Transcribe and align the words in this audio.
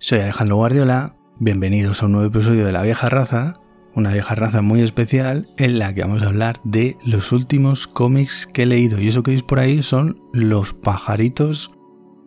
Soy 0.00 0.20
Alejandro 0.20 0.54
Guardiola, 0.54 1.16
bienvenidos 1.40 2.00
a 2.00 2.06
un 2.06 2.12
nuevo 2.12 2.28
episodio 2.28 2.64
de 2.64 2.70
La 2.70 2.82
Vieja 2.82 3.08
Raza, 3.08 3.54
una 3.96 4.12
vieja 4.12 4.36
raza 4.36 4.62
muy 4.62 4.80
especial 4.80 5.48
en 5.56 5.80
la 5.80 5.92
que 5.92 6.02
vamos 6.02 6.22
a 6.22 6.26
hablar 6.26 6.60
de 6.62 6.96
los 7.04 7.32
últimos 7.32 7.88
cómics 7.88 8.46
que 8.46 8.62
he 8.62 8.66
leído. 8.66 9.00
Y 9.00 9.08
eso 9.08 9.24
que 9.24 9.32
veis 9.32 9.42
por 9.42 9.58
ahí 9.58 9.82
son 9.82 10.16
los 10.32 10.72
pajaritos 10.72 11.72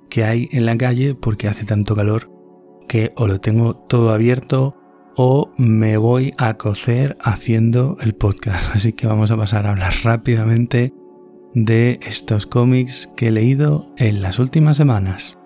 que 0.09 0.25
hay 0.25 0.49
en 0.51 0.65
la 0.65 0.77
calle 0.77 1.15
porque 1.15 1.47
hace 1.47 1.63
tanto 1.63 1.95
calor 1.95 2.29
que 2.89 3.13
o 3.15 3.25
lo 3.25 3.39
tengo 3.39 3.73
todo 3.73 4.11
abierto 4.11 4.75
o 5.15 5.49
me 5.57 5.95
voy 5.95 6.33
a 6.37 6.57
cocer 6.57 7.15
haciendo 7.23 7.95
el 8.01 8.15
podcast. 8.15 8.75
Así 8.75 8.91
que 8.91 9.07
vamos 9.07 9.31
a 9.31 9.37
pasar 9.37 9.65
a 9.65 9.69
hablar 9.69 9.93
rápidamente 10.03 10.93
de 11.53 12.01
estos 12.05 12.47
cómics 12.47 13.09
que 13.15 13.29
he 13.29 13.31
leído 13.31 13.93
en 13.95 14.21
las 14.21 14.39
últimas 14.39 14.75
semanas. 14.75 15.37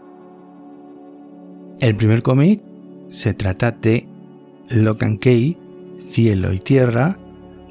El 1.80 1.96
primer 1.96 2.24
cómic 2.24 2.62
se 3.10 3.34
trata 3.34 3.72
de 3.72 4.08
Lock 4.70 5.04
and 5.04 5.20
Key, 5.20 5.58
Cielo 6.00 6.54
y 6.54 6.60
Tierra, 6.60 7.20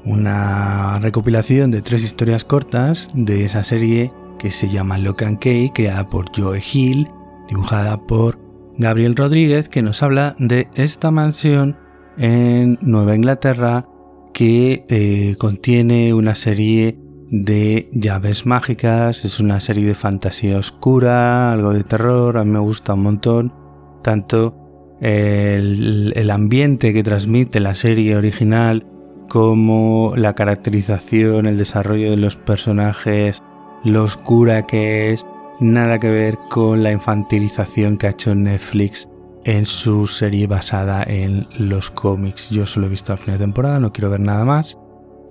una 0.03 0.99
recopilación 0.99 1.71
de 1.71 1.81
tres 1.81 2.03
historias 2.03 2.45
cortas 2.45 3.09
de 3.15 3.45
esa 3.45 3.63
serie 3.63 4.13
que 4.37 4.51
se 4.51 4.69
llama 4.69 4.99
Lock 4.99 5.23
and 5.23 5.39
Key, 5.39 5.71
creada 5.73 6.07
por 6.07 6.25
Joe 6.35 6.61
Hill, 6.61 7.07
dibujada 7.49 8.05
por 8.05 8.39
Gabriel 8.77 9.15
Rodríguez, 9.15 9.69
que 9.69 9.81
nos 9.81 10.03
habla 10.03 10.35
de 10.37 10.67
esta 10.75 11.09
mansión 11.09 11.75
en 12.17 12.77
Nueva 12.81 13.15
Inglaterra 13.15 13.87
que 14.33 14.83
eh, 14.87 15.35
contiene 15.39 16.13
una 16.13 16.35
serie 16.35 16.99
de 17.31 17.89
llaves 17.91 18.45
mágicas, 18.45 19.25
es 19.25 19.39
una 19.39 19.59
serie 19.59 19.85
de 19.85 19.95
fantasía 19.95 20.59
oscura, 20.59 21.51
algo 21.51 21.73
de 21.73 21.83
terror, 21.83 22.37
a 22.37 22.45
mí 22.45 22.51
me 22.51 22.59
gusta 22.59 22.93
un 22.93 23.01
montón 23.01 23.64
tanto 24.05 24.55
el, 25.01 26.29
ambiente 26.29 26.93
que 26.93 27.01
transmite 27.01 27.59
la 27.59 27.73
serie 27.73 28.15
original 28.15 28.85
como 29.27 30.13
la 30.15 30.35
caracterización, 30.35 31.47
el 31.47 31.57
desarrollo 31.57 32.11
de 32.11 32.17
los 32.17 32.35
personajes, 32.35 33.41
lo 33.83 34.03
oscura 34.03 34.61
que 34.61 35.11
es, 35.11 35.25
nada 35.59 35.99
que 35.99 36.11
ver 36.11 36.37
con 36.51 36.83
la 36.83 36.91
infantilización 36.91 37.97
que 37.97 38.05
ha 38.05 38.11
hecho 38.11 38.35
Netflix 38.35 39.09
en 39.43 39.65
su 39.65 40.05
serie 40.05 40.45
basada 40.45 41.01
en 41.01 41.47
los 41.57 41.89
cómics. 41.89 42.51
Yo 42.51 42.67
solo 42.67 42.85
he 42.85 42.89
visto 42.89 43.11
la 43.11 43.17
final 43.17 43.39
de 43.39 43.45
temporada, 43.45 43.79
no 43.79 43.91
quiero 43.91 44.11
ver 44.11 44.19
nada 44.19 44.45
más, 44.45 44.77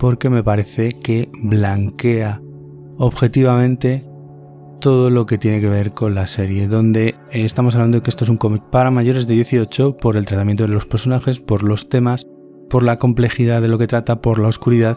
porque 0.01 0.31
me 0.31 0.43
parece 0.43 0.99
que 1.01 1.31
blanquea 1.33 2.43
objetivamente 2.99 4.05
todo 4.81 5.11
lo 5.11 5.27
que 5.27 5.39
tiene 5.39 5.61
que 5.61 5.69
ver 5.69 5.93
con 5.93 6.15
la 6.15 6.27
serie, 6.27 6.69
donde 6.69 7.09
eh, 7.31 7.45
estamos 7.45 7.75
hablando 7.75 7.99
de 7.99 8.03
que 8.03 8.11
esto 8.11 8.25
es 8.25 8.31
un 8.31 8.37
cómic 8.37 8.63
para 8.71 8.91
mayores 8.91 9.27
de 9.27 9.35
18 9.35 9.97
por 9.97 10.17
el 10.17 10.27
tratamiento 10.27 10.65
de 10.65 10.71
los 10.71 10.87
personajes, 10.87 11.41
por 11.41 11.63
los 11.63 11.89
temas, 11.89 12.27
por 12.69 12.83
la 12.83 12.99
complejidad 12.99 13.63
de 13.63 13.69
lo 13.69 13.79
que 13.79 13.87
trata, 13.87 14.21
por 14.21 14.39
la 14.39 14.49
oscuridad. 14.49 14.97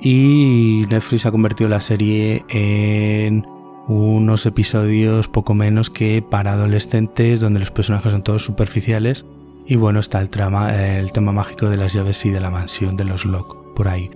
Y 0.00 0.84
Netflix 0.90 1.26
ha 1.26 1.30
convertido 1.30 1.70
la 1.70 1.80
serie 1.80 2.44
en 2.48 3.44
unos 3.86 4.46
episodios 4.46 5.28
poco 5.28 5.54
menos 5.54 5.90
que 5.90 6.22
para 6.28 6.54
adolescentes 6.54 7.40
donde 7.40 7.60
los 7.60 7.70
personajes 7.70 8.12
son 8.12 8.24
todos 8.24 8.44
superficiales. 8.44 9.26
Y 9.66 9.76
bueno 9.76 10.00
está 10.00 10.20
el, 10.20 10.30
trama, 10.30 10.74
el 10.74 11.12
tema 11.12 11.32
mágico 11.32 11.68
de 11.68 11.76
las 11.76 11.92
llaves 11.92 12.24
y 12.26 12.30
de 12.30 12.40
la 12.40 12.50
mansión 12.50 12.96
de 12.96 13.04
los 13.04 13.24
Locke 13.24 13.56
por 13.76 13.88
ahí 13.88 14.10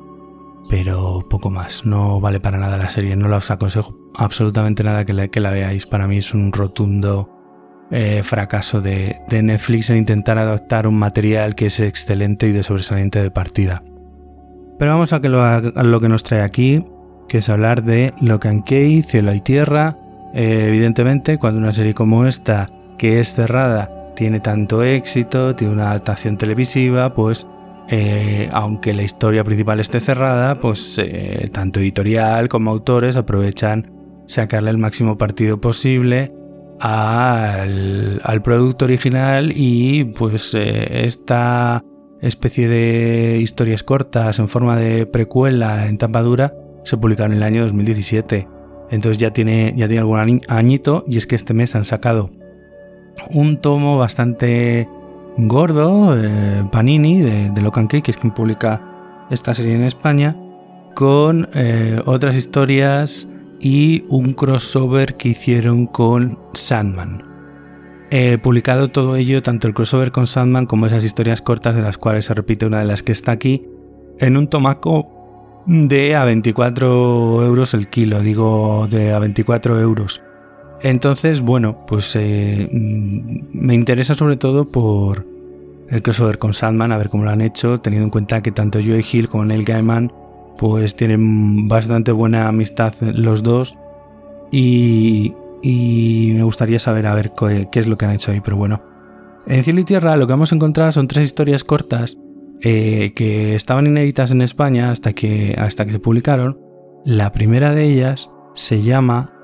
pero 0.69 1.27
poco 1.28 1.50
más. 1.50 1.84
No 1.84 2.21
vale 2.21 2.41
para 2.41 2.59
nada 2.59 2.77
la 2.77 2.91
serie, 2.91 3.16
no 3.16 3.34
os 3.34 3.50
aconsejo 3.50 3.97
absolutamente 4.16 4.82
nada 4.82 5.04
que 5.04 5.41
la, 5.41 5.50
veáis. 5.50 5.87
Para 5.87 6.06
mí 6.06 6.19
es 6.19 6.34
un 6.34 6.53
rotundo 6.53 7.31
eh, 7.91 8.22
fracaso 8.25 8.81
de, 8.81 9.16
Netflix 9.31 9.91
en 9.91 9.99
intentar 9.99 10.38
adaptar 10.38 10.87
un 10.87 10.99
material 10.99 11.54
que 11.54 11.66
es 11.66 11.81
excelente 11.81 12.49
y 12.49 12.53
de 12.53 12.62
sobresaliente 12.62 13.22
de 13.22 13.31
partida. 13.31 13.82
Pero 14.78 14.93
vamos 14.93 15.12
a, 15.12 15.21
que 15.21 15.28
lo, 15.28 15.43
a 15.43 15.60
lo 15.60 16.00
que 16.00 16.09
nos 16.09 16.22
trae 16.22 16.43
aquí, 16.43 16.84
que 17.28 17.38
es 17.38 17.48
hablar 17.48 17.83
de 17.83 18.12
Locan 18.21 18.62
Key, 18.62 19.03
Cielo 19.03 19.33
y 19.34 19.41
Tierra. 19.41 19.98
Eh, 20.34 20.66
evidentemente, 20.69 21.38
cuando 21.38 21.60
una 21.60 21.72
serie 21.72 21.94
como 21.94 22.27
esta, 22.27 22.69
que 22.98 23.21
es 23.21 23.33
cerrada, 23.33 23.91
tiene 24.15 24.41
tanto 24.41 24.83
éxito, 24.83 25.54
tiene 25.54 25.75
una 25.75 25.91
adaptación 25.91 26.37
televisiva, 26.37 27.15
pues 27.15 27.47
eh, 27.89 28.49
aunque 28.53 28.95
la 28.95 29.03
historia 29.03 29.45
principal 29.45 29.79
esté 29.81 30.01
cerrada, 30.01 30.57
pues 30.57 30.99
eh, 30.99 31.49
tanto 31.53 31.81
editorial 31.81 32.49
como 32.49 32.71
autores 32.71 33.17
aprovechan 33.17 33.93
sacarle 34.27 34.71
el 34.71 34.79
máximo 34.79 35.17
partido 35.17 35.61
posible 35.61 36.33
al, 36.81 38.41
producto 38.43 38.85
original 38.85 39.53
y 39.55 40.05
pues 40.05 40.53
eh, 40.55 41.07
esta 41.07 41.83
especie 42.21 42.69
de 42.69 43.39
historias 43.41 43.83
cortas 43.83 44.39
en 44.39 44.49
forma 44.49 44.77
de 44.77 45.07
precuela 45.07 45.87
en 45.87 45.99
tapadura 45.99 46.55
se 46.85 46.97
publicaron 46.97 47.33
en 47.33 47.39
el 47.39 47.45
año 47.45 47.63
2017. 47.65 48.49
Entonces 48.91 49.19
ya 49.19 49.33
tiene, 49.33 49.75
ya 49.77 49.87
tiene 49.87 50.01
algún 50.01 50.41
añito 50.49 51.05
y 51.07 51.19
es 51.19 51.27
que 51.27 51.35
este 51.35 51.55
mes 51.55 51.75
han 51.75 51.85
sacado 51.85 52.31
un 53.31 53.61
tomo 53.61 53.99
bastante 53.99 54.89
gordo, 55.37 56.17
eh, 56.17 56.65
Panini, 56.71 57.21
de, 57.21 57.51
de 57.51 57.61
Locan 57.63 57.87
Cake, 57.87 58.05
que 58.05 58.11
es 58.11 58.17
quien 58.17 58.33
publica 58.33 59.27
esta 59.31 59.55
serie 59.55 59.75
en 59.75 59.83
España, 59.83 60.37
con 60.95 61.49
eh, 61.55 62.01
otras 62.07 62.37
historias 62.37 63.29
y 63.61 64.05
un 64.09 64.33
crossover 64.33 65.17
que 65.17 65.31
hicieron 65.31 65.87
con 65.87 66.39
Sandman. 66.55 67.23
He 68.11 68.39
publicado 68.39 68.89
todo 68.89 69.17
ello, 69.17 69.43
tanto 69.43 69.67
el 69.67 69.75
crossover 69.75 70.13
con 70.13 70.27
Sandman 70.27 70.67
como 70.67 70.87
esas 70.87 71.05
historias 71.05 71.43
cortas 71.43 71.75
de 71.75 71.83
las 71.83 71.99
cuales 71.99 72.27
se 72.27 72.35
repite 72.35 72.67
una 72.67 72.79
de 72.79 72.85
las 72.85 73.03
que 73.03 73.13
está 73.13 73.33
aquí, 73.33 73.67
en 74.19 74.37
un 74.37 74.49
tomaco 74.49 75.65
de 75.67 76.15
a 76.15 76.25
24 76.25 77.45
euros 77.45 77.75
el 77.75 77.89
kilo, 77.89 78.21
digo 78.21 78.87
de 78.89 79.13
a 79.13 79.19
24 79.19 79.81
euros. 79.81 80.23
Entonces, 80.83 81.41
bueno, 81.41 81.85
pues 81.87 82.15
eh, 82.17 82.69
mm, 82.71 83.67
me 83.67 83.75
interesa 83.75 84.15
sobre 84.15 84.37
todo 84.37 84.71
por 84.71 85.27
el 85.89 86.03
crossover 86.03 86.39
con 86.39 86.55
Sandman, 86.55 86.93
a 86.93 86.99
ver 86.99 87.09
cómo 87.09 87.25
lo 87.25 87.31
han 87.31 87.41
hecho, 87.41 87.81
teniendo 87.81 88.05
en 88.05 88.11
cuenta 88.11 88.43
que 88.43 88.53
tanto 88.53 88.81
Joe 88.85 89.05
Hill 89.11 89.29
como 89.29 89.45
Neil 89.45 89.65
Gaiman 89.65 90.13
pues 90.59 90.97
tienen 90.97 91.69
bastante 91.69 92.13
buena 92.13 92.49
amistad 92.49 92.95
los 93.01 93.43
dos 93.43 93.79
y, 94.51 95.35
me 96.34 96.43
gustaría 96.45 96.79
saber 96.79 97.07
a 97.07 97.15
ver 97.15 97.33
qué, 97.37 97.69
es 97.72 97.87
lo 97.87 97.99
que 97.99 98.05
han 98.05 98.13
hecho 98.13 98.31
ahí, 98.31 98.41
pero 98.41 98.57
bueno. 98.57 98.83
En 99.47 99.63
Cielo 99.65 99.81
y 99.81 99.84
Tierra 99.84 100.17
lo 100.17 100.27
que 100.27 100.33
hemos 100.33 100.53
encontrado 100.53 100.93
son 100.93 101.09
tres 101.09 101.25
historias 101.25 101.65
cortas 101.65 102.17
eh, 102.63 103.13
que 103.15 103.55
estaban 103.55 103.87
inéditas 103.87 104.31
en 104.31 104.43
España 104.43 104.91
hasta 104.91 105.13
que, 105.13 105.55
hasta 105.59 105.84
que 105.84 105.93
se 105.93 105.99
publicaron. 105.99 106.59
La 107.05 107.33
primera 107.33 107.72
de 107.72 107.84
ellas 107.84 108.31
se 108.55 108.83
llama 108.83 109.35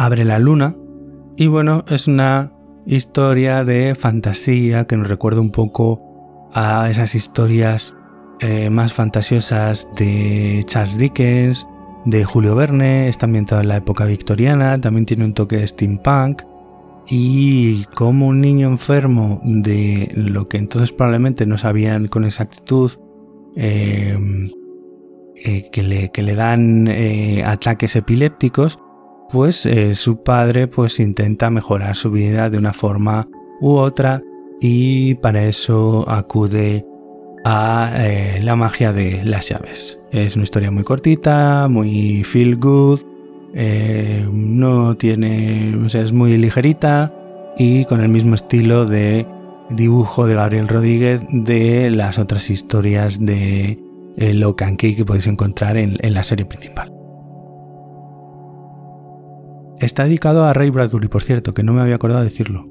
Abre 0.00 0.24
la 0.24 0.38
Luna. 0.38 0.76
Y 1.36 1.48
bueno, 1.48 1.84
es 1.88 2.06
una 2.06 2.52
historia 2.86 3.64
de 3.64 3.96
fantasía 3.96 4.86
que 4.86 4.96
nos 4.96 5.08
recuerda 5.08 5.40
un 5.40 5.50
poco 5.50 6.48
a 6.54 6.88
esas 6.88 7.16
historias 7.16 7.96
eh, 8.38 8.70
más 8.70 8.92
fantasiosas 8.92 9.88
de 9.96 10.62
Charles 10.66 10.98
Dickens, 10.98 11.66
de 12.04 12.22
Julio 12.22 12.54
Verne, 12.54 13.08
está 13.08 13.26
ambientado 13.26 13.60
en 13.60 13.66
la 13.66 13.78
época 13.78 14.04
victoriana, 14.04 14.80
también 14.80 15.04
tiene 15.04 15.24
un 15.24 15.34
toque 15.34 15.56
de 15.56 15.66
steampunk 15.66 16.42
y 17.08 17.82
como 17.86 18.28
un 18.28 18.40
niño 18.40 18.68
enfermo 18.68 19.40
de 19.42 20.12
lo 20.14 20.48
que 20.48 20.58
entonces 20.58 20.92
probablemente 20.92 21.44
no 21.44 21.58
sabían 21.58 22.06
con 22.06 22.24
exactitud 22.24 22.92
eh, 23.56 24.16
eh, 25.34 25.68
que, 25.72 25.82
le, 25.82 26.12
que, 26.12 26.22
le, 26.22 26.36
dan 26.36 26.88
ataques 27.44 27.96
epilépticos, 27.96 28.78
pues 29.30 29.66
eh, 29.66 29.94
su 29.94 30.22
padre 30.22 30.66
pues 30.66 31.00
intenta 31.00 31.50
mejorar 31.50 31.96
su 31.96 32.10
vida 32.10 32.50
de 32.50 32.58
una 32.58 32.72
forma 32.72 33.28
u 33.60 33.72
otra 33.76 34.22
y 34.60 35.14
para 35.16 35.44
eso 35.44 36.04
acude 36.08 36.84
a 37.44 37.92
eh, 37.96 38.40
la 38.42 38.56
magia 38.56 38.92
de 38.92 39.24
las 39.24 39.48
llaves. 39.48 39.98
Es 40.10 40.34
una 40.34 40.44
historia 40.44 40.70
muy 40.70 40.84
cortita, 40.84 41.68
muy 41.68 42.24
feel 42.24 42.56
good, 42.56 43.00
eh, 43.54 44.26
no 44.30 44.96
tiene, 44.96 45.74
es 45.92 46.12
muy 46.12 46.36
ligerita 46.36 47.14
y 47.56 47.84
con 47.84 48.00
el 48.00 48.08
mismo 48.08 48.34
estilo 48.34 48.86
de 48.86 49.26
dibujo 49.70 50.26
de 50.26 50.34
Gabriel 50.34 50.68
Rodríguez 50.68 51.22
de 51.30 51.90
las 51.90 52.18
otras 52.18 52.50
historias 52.50 53.24
de 53.24 53.78
Locan 54.16 54.76
Key 54.76 54.96
que 54.96 55.04
podéis 55.04 55.26
encontrar 55.26 55.76
en 55.76 56.14
la 56.14 56.22
serie 56.22 56.46
principal. 56.46 56.97
Está 59.80 60.04
dedicado 60.04 60.44
a 60.44 60.52
Ray 60.52 60.70
Bradbury, 60.70 61.08
por 61.08 61.22
cierto, 61.22 61.54
que 61.54 61.62
no 61.62 61.72
me 61.72 61.80
había 61.80 61.94
acordado 61.94 62.20
de 62.20 62.28
decirlo. 62.28 62.64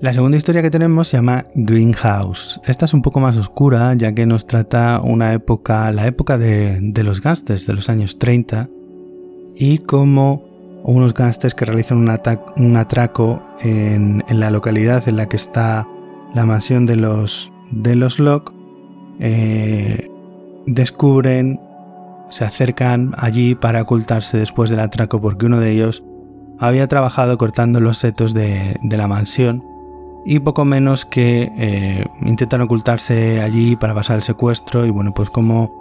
La 0.00 0.14
segunda 0.14 0.38
historia 0.38 0.62
que 0.62 0.70
tenemos 0.70 1.08
se 1.08 1.18
llama 1.18 1.46
Greenhouse. 1.54 2.58
Esta 2.64 2.86
es 2.86 2.94
un 2.94 3.02
poco 3.02 3.20
más 3.20 3.36
oscura, 3.36 3.92
ya 3.92 4.14
que 4.14 4.24
nos 4.24 4.46
trata 4.46 4.98
una 5.02 5.34
época, 5.34 5.92
la 5.92 6.06
época 6.06 6.38
de, 6.38 6.92
los 7.04 7.20
gángsters 7.20 7.66
de 7.66 7.74
los 7.74 7.90
años 7.90 8.18
30, 8.18 8.70
y 9.56 9.76
cómo 9.78 10.48
unos 10.84 11.12
gángsters 11.12 11.54
que 11.54 11.66
realizan 11.66 11.98
un, 11.98 12.76
atraco 12.78 13.42
en, 13.60 14.24
la 14.30 14.50
localidad 14.50 15.06
en 15.06 15.16
la 15.16 15.26
que 15.26 15.36
está 15.36 15.86
la 16.34 16.46
mansión 16.46 16.86
de 16.86 16.96
los, 16.96 17.52
de 17.70 17.94
los 17.94 18.18
Locke, 18.18 18.54
eh, 19.18 20.08
descubren, 20.66 21.60
se 22.30 22.44
acercan 22.44 23.14
allí 23.18 23.54
para 23.54 23.82
ocultarse 23.82 24.38
después 24.38 24.70
del 24.70 24.80
atraco 24.80 25.20
porque 25.20 25.46
uno 25.46 25.58
de 25.58 25.72
ellos 25.72 26.04
había 26.58 26.86
trabajado 26.86 27.38
cortando 27.38 27.80
los 27.80 27.98
setos 27.98 28.34
de, 28.34 28.78
la 28.82 29.08
mansión 29.08 29.64
y 30.24 30.38
poco 30.38 30.64
menos 30.64 31.06
que 31.06 31.50
eh, 31.56 32.04
intentan 32.22 32.60
ocultarse 32.60 33.40
allí 33.40 33.76
para 33.76 33.94
pasar 33.94 34.16
el 34.16 34.22
secuestro 34.22 34.84
y 34.86 34.90
bueno 34.90 35.12
pues 35.14 35.30
como 35.30 35.80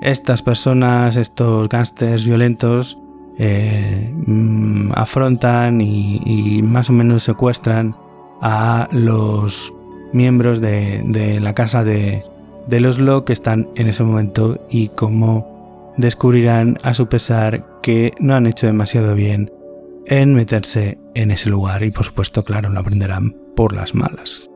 estas 0.00 0.42
personas, 0.42 1.16
estos 1.16 1.68
gángsters 1.68 2.24
violentos 2.24 2.98
eh, 3.38 4.14
mm, 4.26 4.92
afrontan 4.94 5.80
y, 5.80 6.62
más 6.62 6.90
o 6.90 6.92
menos 6.92 7.22
secuestran 7.22 7.96
a 8.40 8.88
los 8.92 9.74
miembros 10.12 10.60
de, 10.60 11.38
la 11.40 11.54
casa 11.54 11.84
de, 11.84 12.24
los 12.68 12.98
Lo 12.98 13.24
que 13.24 13.32
están 13.32 13.68
en 13.74 13.88
ese 13.88 14.02
momento 14.02 14.58
y 14.70 14.88
como 14.88 15.55
descubrirán 15.96 16.78
a 16.82 16.94
su 16.94 17.08
pesar 17.08 17.80
que 17.82 18.12
no 18.20 18.34
han 18.34 18.46
hecho 18.46 18.66
demasiado 18.66 19.14
bien 19.14 19.50
en 20.06 20.34
meterse 20.34 20.98
en 21.14 21.30
ese 21.30 21.50
lugar 21.50 21.82
y 21.82 21.90
por 21.90 22.04
supuesto, 22.04 22.44
claro, 22.44 22.68
lo 22.68 22.80
aprenderán 22.80 23.34
por 23.56 23.74
las 23.74 23.94
malas. 23.94 24.48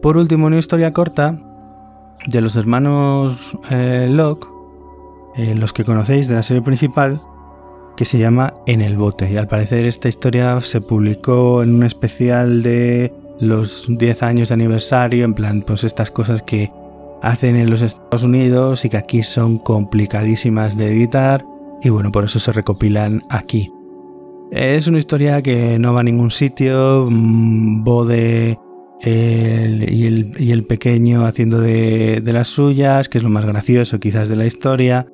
Por 0.00 0.16
último, 0.16 0.46
una 0.46 0.58
historia 0.58 0.92
corta 0.94 1.38
de 2.26 2.40
los 2.40 2.56
hermanos 2.56 3.56
eh, 3.70 4.08
Locke, 4.10 4.46
eh, 5.36 5.54
los 5.54 5.74
que 5.74 5.84
conocéis 5.84 6.26
de 6.26 6.36
la 6.36 6.42
serie 6.42 6.62
principal, 6.62 7.20
que 7.96 8.06
se 8.06 8.18
llama 8.18 8.54
En 8.66 8.80
el 8.80 8.96
bote. 8.96 9.30
Y 9.30 9.36
al 9.36 9.46
parecer 9.46 9.84
esta 9.84 10.08
historia 10.08 10.58
se 10.62 10.80
publicó 10.80 11.62
en 11.62 11.74
un 11.74 11.82
especial 11.82 12.62
de 12.62 13.12
los 13.40 13.86
10 13.88 14.22
años 14.22 14.48
de 14.48 14.54
aniversario, 14.54 15.24
en 15.24 15.34
plan, 15.34 15.62
pues 15.62 15.84
estas 15.84 16.10
cosas 16.10 16.42
que 16.42 16.70
hacen 17.22 17.56
en 17.56 17.70
los 17.70 17.82
Estados 17.82 18.22
Unidos 18.22 18.84
y 18.84 18.88
que 18.88 18.96
aquí 18.96 19.22
son 19.22 19.58
complicadísimas 19.58 20.76
de 20.76 20.88
editar 20.88 21.44
y 21.82 21.88
bueno, 21.88 22.12
por 22.12 22.24
eso 22.24 22.38
se 22.38 22.52
recopilan 22.52 23.22
aquí. 23.30 23.72
Es 24.50 24.86
una 24.86 24.98
historia 24.98 25.42
que 25.42 25.78
no 25.78 25.94
va 25.94 26.00
a 26.00 26.04
ningún 26.04 26.30
sitio, 26.30 27.06
mm, 27.08 27.84
Bode 27.84 28.58
y, 29.02 30.50
el, 30.50 30.66
pequeño 30.66 31.24
haciendo 31.24 31.60
de, 31.60 32.20
las 32.24 32.48
suyas, 32.48 33.08
que 33.08 33.18
es 33.18 33.24
lo 33.24 33.30
más 33.30 33.46
gracioso 33.46 33.98
quizás 33.98 34.28
de 34.28 34.36
la 34.36 34.46
historia. 34.46 35.06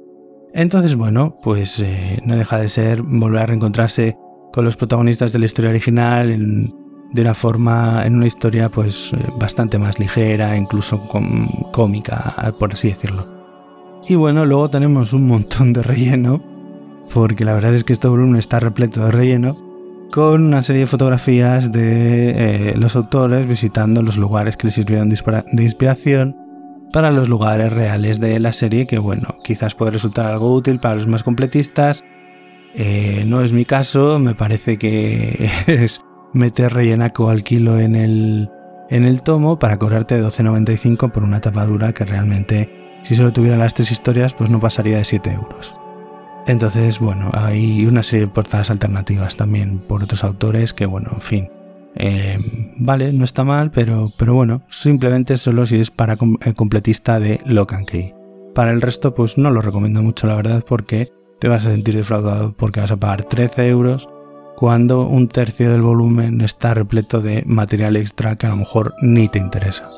Entonces, 0.55 0.97
bueno, 0.97 1.39
pues 1.43 1.81
eh, 1.81 2.19
no 2.25 2.35
deja 2.35 2.59
de 2.59 2.69
ser 2.69 3.03
volver 3.03 3.43
a 3.43 3.47
reencontrarse 3.47 4.17
con 4.53 4.65
los 4.65 4.77
protagonistas 4.77 5.33
de 5.33 5.39
la 5.39 5.47
historia 5.47 5.71
original 5.71 6.31
de 7.13 7.23
una 7.23 7.35
forma, 7.35 8.05
en 8.05 8.17
una 8.17 8.27
historia 8.27 8.71
pues 8.71 9.13
eh, 9.13 9.19
bastante 9.39 9.79
más 9.79 9.99
ligera, 9.99 10.57
incluso 10.57 11.07
cómica, 11.73 12.55
por 12.59 12.73
así 12.73 12.89
decirlo. 12.89 13.27
Y 14.09 14.15
bueno, 14.15 14.47
luego 14.47 14.71
tenemos 14.71 15.13
un 15.13 15.27
montón 15.27 15.73
de 15.73 15.83
relleno, 15.83 16.43
porque 17.13 17.45
la 17.45 17.55
verdad 17.55 17.75
es 17.75 17.85
que 17.85 17.93
este 17.93 18.09
volumen 18.09 18.37
está 18.37 18.61
repleto 18.61 19.05
de 19.05 19.11
relleno, 19.11 19.57
con 20.13 20.45
una 20.45 20.63
serie 20.63 20.83
de 20.83 20.87
fotografías 20.87 21.73
de 21.73 22.71
eh, 22.71 22.75
los 22.77 22.95
autores 22.95 23.47
visitando 23.47 24.03
los 24.03 24.17
lugares 24.17 24.57
que 24.57 24.69
les 24.69 24.75
sirvieron 24.75 25.09
de 25.09 25.63
inspiración 25.63 26.37
para 26.93 27.11
los 27.11 27.29
lugares 27.29 27.73
reales 27.73 28.21
de 28.21 28.39
la 28.39 28.53
serie, 28.53 28.87
que 28.87 28.99
bueno, 28.99 29.37
quizás 29.45 29.75
puede 29.75 29.91
resultar 29.93 30.27
algo 30.27 30.55
útil 30.55 30.79
para 30.79 30.95
los 30.95 31.07
más 31.07 31.23
completistas. 31.23 32.05
Eh, 32.75 33.25
no 33.27 33.41
es 33.41 33.53
mi 33.53 33.65
caso, 33.65 34.19
me 34.19 34.35
parece 34.35 34.79
que 34.79 35.51
es 35.67 36.03
meter 36.37 36.73
rellenaco 36.73 37.31
al 37.31 37.43
kilo 37.43 37.79
en 37.79 37.97
el, 37.97 38.51
en 38.91 39.05
el 39.05 39.23
tomo 39.23 39.59
para 39.59 39.79
cobrarte 39.79 40.23
12,95 40.23 41.11
por 41.11 41.25
una 41.25 41.41
tapadura 41.41 41.93
que 41.93 42.05
realmente, 42.05 43.01
si 43.03 43.17
solo 43.17 43.33
tuviera 43.33 43.57
las 43.57 43.75
tres 43.75 43.91
historias, 43.91 44.35
pues 44.35 44.51
no 44.51 44.61
pasaría 44.61 44.99
de 44.99 45.05
7 45.05 45.31
euros. 45.33 45.75
Entonces, 46.47 47.01
bueno, 47.01 47.31
hay 47.33 47.87
una 47.87 48.03
serie 48.03 48.27
de 48.27 48.33
portadas 48.33 48.71
alternativas 48.71 49.37
también 49.37 49.79
por 49.81 50.05
otros 50.05 50.23
autores 50.23 50.73
que, 50.73 50.87
bueno, 50.87 51.11
en 51.15 51.21
fin. 51.21 51.51
Eh, 51.97 52.39
vale, 52.77 53.13
no 53.13 53.25
está 53.25 53.43
mal, 53.43 53.71
pero, 53.71 54.13
pero 54.17 54.35
bueno, 54.35 54.63
simplemente 54.69 55.39
solo 55.39 55.67
si 55.67 55.81
es 55.81 55.91
para 55.91 56.17
el 56.45 56.55
completista 56.55 57.19
de 57.19 57.41
Locan 57.47 57.87
Key. 57.87 58.15
Para 58.55 58.71
el 58.71 58.81
resto, 58.81 59.15
pues 59.15 59.39
no 59.39 59.51
lo 59.51 59.61
recomiendo 59.61 60.03
mucho, 60.03 60.27
la 60.27 60.37
verdad, 60.37 60.63
porque 60.67 61.11
te 61.41 61.49
vas 61.49 61.67
a 61.67 61.73
sentir 61.73 61.97
defraudado 61.97 62.57
porque 62.57 62.81
vas 62.81 62.91
a 62.91 62.97
pagar 62.97 63.25
13 63.25 63.69
euros 63.69 64.09
cuando 64.57 65.07
un 65.07 65.29
tercio 65.29 65.71
del 65.71 65.83
volumen 65.83 66.41
está 66.41 66.75
repleto 66.75 67.21
de 67.21 67.43
material 67.47 67.97
extra 67.97 68.37
que 68.37 68.47
a 68.47 68.51
lo 68.51 68.57
mejor 68.57 68.95
ni 69.03 69.29
te 69.29 69.39
interesa. 69.39 69.89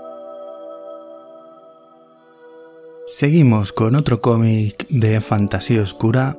Seguimos 3.06 3.72
con 3.72 3.94
otro 3.94 4.21
cómic 4.21 4.87
de 4.88 5.21
fantasía 5.21 5.80
oscura. 5.80 6.37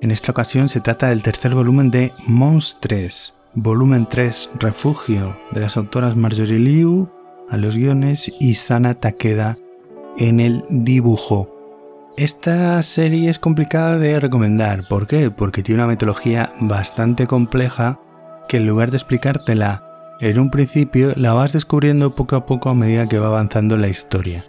En 0.00 0.10
esta 0.10 0.30
ocasión 0.30 0.68
se 0.68 0.80
trata 0.80 1.08
del 1.08 1.22
tercer 1.22 1.54
volumen 1.54 1.90
de 1.90 2.12
Monstres, 2.26 3.34
volumen 3.54 4.06
3, 4.08 4.50
Refugio, 4.60 5.36
de 5.50 5.60
las 5.60 5.76
autoras 5.76 6.14
Marjorie 6.14 6.58
Liu 6.58 7.10
a 7.48 7.56
los 7.56 7.76
guiones 7.76 8.32
y 8.38 8.54
Sana 8.54 8.94
Takeda 8.94 9.56
en 10.18 10.38
el 10.38 10.62
dibujo. 10.70 11.51
Esta 12.16 12.82
serie 12.82 13.30
es 13.30 13.38
complicada 13.38 13.98
de 13.98 14.20
recomendar. 14.20 14.86
¿Por 14.88 15.06
qué? 15.06 15.30
Porque 15.30 15.62
tiene 15.62 15.80
una 15.80 15.88
metodología 15.88 16.52
bastante 16.60 17.26
compleja 17.26 18.00
que 18.48 18.58
en 18.58 18.66
lugar 18.66 18.90
de 18.90 18.98
explicártela 18.98 19.92
en 20.22 20.38
un 20.38 20.50
principio, 20.50 21.12
la 21.16 21.32
vas 21.32 21.52
descubriendo 21.52 22.14
poco 22.14 22.36
a 22.36 22.46
poco 22.46 22.68
a 22.68 22.74
medida 22.74 23.08
que 23.08 23.18
va 23.18 23.26
avanzando 23.26 23.76
la 23.76 23.88
historia. 23.88 24.44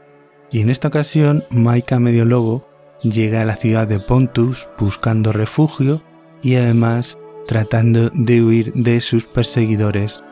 Y 0.52 0.62
en 0.62 0.70
esta 0.70 0.90
ocasión, 0.90 1.46
Maika 1.50 2.00
Mediologo 2.00 2.70
llega 3.02 3.42
a 3.42 3.46
la 3.46 3.56
ciudad 3.56 3.88
de 3.88 4.00
Pontus 4.00 4.70
buscando 4.78 5.34
refugio 5.34 6.04
y 6.44 6.58
además 6.58 7.18
tratando 7.48 8.12
de 8.14 8.44
huir 8.44 8.74
de 8.74 9.02
sus 9.02 9.26
perseguidores 9.26 10.24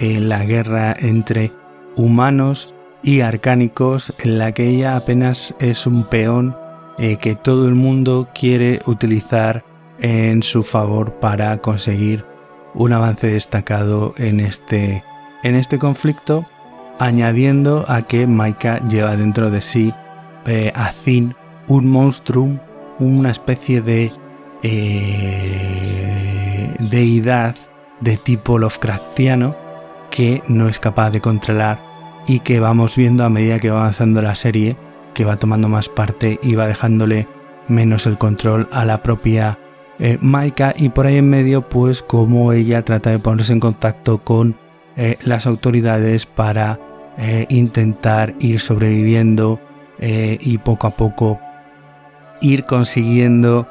en 0.00 0.28
la 0.28 0.44
guerra 0.44 0.94
entre 0.98 1.50
humanos 1.96 2.74
y 3.02 3.22
arcánicos 3.22 4.12
en 4.18 4.38
la 4.38 4.52
que 4.52 4.68
ella 4.68 4.96
apenas 4.96 5.54
es 5.60 5.86
un 5.86 6.04
peón 6.04 6.54
eh, 7.02 7.16
que 7.16 7.34
todo 7.34 7.66
el 7.66 7.74
mundo 7.74 8.28
quiere 8.34 8.78
utilizar 8.84 9.64
en 10.00 10.42
su 10.42 10.62
favor 10.62 11.14
para 11.14 11.56
conseguir 11.56 12.26
un 12.74 12.92
avance 12.92 13.26
destacado 13.26 14.12
en 14.18 14.38
este, 14.38 15.02
en 15.42 15.54
este 15.54 15.78
conflicto, 15.78 16.46
añadiendo 16.98 17.86
a 17.88 18.02
que 18.02 18.26
Maika 18.26 18.86
lleva 18.86 19.16
dentro 19.16 19.50
de 19.50 19.62
sí 19.62 19.94
eh, 20.44 20.72
a 20.74 20.92
Zin, 20.92 21.34
un 21.68 21.88
monstruo, 21.88 22.60
una 22.98 23.30
especie 23.30 23.80
de 23.80 24.12
eh, 24.62 25.96
deidad 26.80 27.56
de 28.00 28.18
tipo 28.18 28.58
Lovecraftiano 28.58 29.56
que 30.10 30.42
no 30.48 30.68
es 30.68 30.78
capaz 30.78 31.10
de 31.12 31.22
controlar 31.22 31.82
y 32.26 32.40
que 32.40 32.60
vamos 32.60 32.94
viendo 32.94 33.24
a 33.24 33.30
medida 33.30 33.58
que 33.58 33.70
va 33.70 33.80
avanzando 33.80 34.20
la 34.20 34.34
serie 34.34 34.76
que 35.14 35.24
va 35.24 35.36
tomando 35.36 35.68
más 35.68 35.88
parte 35.88 36.38
y 36.42 36.54
va 36.54 36.66
dejándole 36.66 37.28
menos 37.68 38.06
el 38.06 38.18
control 38.18 38.68
a 38.72 38.84
la 38.84 39.02
propia 39.02 39.58
eh, 39.98 40.18
Maika. 40.20 40.74
Y 40.76 40.88
por 40.90 41.06
ahí 41.06 41.16
en 41.16 41.30
medio 41.30 41.68
pues 41.68 42.02
como 42.02 42.52
ella 42.52 42.82
trata 42.82 43.10
de 43.10 43.18
ponerse 43.18 43.52
en 43.52 43.60
contacto 43.60 44.18
con 44.18 44.56
eh, 44.96 45.16
las 45.22 45.46
autoridades 45.46 46.26
para 46.26 46.80
eh, 47.18 47.46
intentar 47.48 48.34
ir 48.40 48.60
sobreviviendo 48.60 49.60
y 50.02 50.56
poco 50.56 50.86
a 50.86 50.96
poco 50.96 51.38
ir 52.40 52.64
consiguiendo 52.64 53.68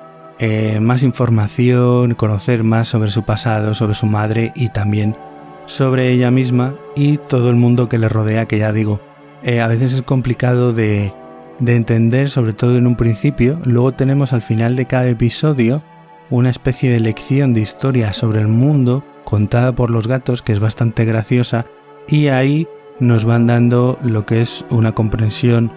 más 0.80 1.02
información, 1.02 2.14
conocer 2.14 2.64
más 2.64 2.88
sobre 2.88 3.10
su 3.10 3.24
pasado, 3.24 3.74
sobre 3.74 3.96
su 3.96 4.06
madre 4.06 4.52
y 4.56 4.70
también 4.70 5.18
sobre 5.66 6.12
ella 6.12 6.30
misma 6.30 6.76
y 6.96 7.18
todo 7.18 7.50
el 7.50 7.56
mundo 7.56 7.90
que 7.90 7.98
le 7.98 8.10
rodea, 8.10 8.46
que 8.46 8.60
ya 8.60 8.72
digo, 8.72 9.02
a 9.42 9.68
veces 9.68 9.94
es 9.94 10.04
complicado 10.04 10.72
de, 10.72 11.12
de 11.60 11.76
entender, 11.76 12.30
sobre 12.30 12.54
todo 12.54 12.78
en 12.78 12.88
un 12.88 12.96
principio. 12.96 13.60
Luego 13.66 13.94
tenemos 13.94 14.34
al 14.34 14.42
final 14.42 14.76
de 14.76 14.86
cada 14.86 15.08
episodio 15.08 15.84
una 16.30 16.50
especie 16.50 16.92
de 16.92 17.00
lección 17.00 17.54
de 17.54 17.62
historia 17.62 18.14
sobre 18.14 18.42
el 18.42 18.48
mundo 18.48 19.04
contada 19.24 19.74
por 19.74 19.90
los 19.90 20.08
gatos 20.08 20.42
que 20.42 20.54
es 20.54 20.60
bastante 20.60 21.06
graciosa 21.06 21.66
y 22.08 22.28
ahí 22.28 22.68
nos 23.00 23.26
van 23.26 23.48
dando 23.48 23.98
lo 24.04 24.26
que 24.26 24.42
es 24.42 24.66
una 24.70 24.94
comprensión 24.94 25.72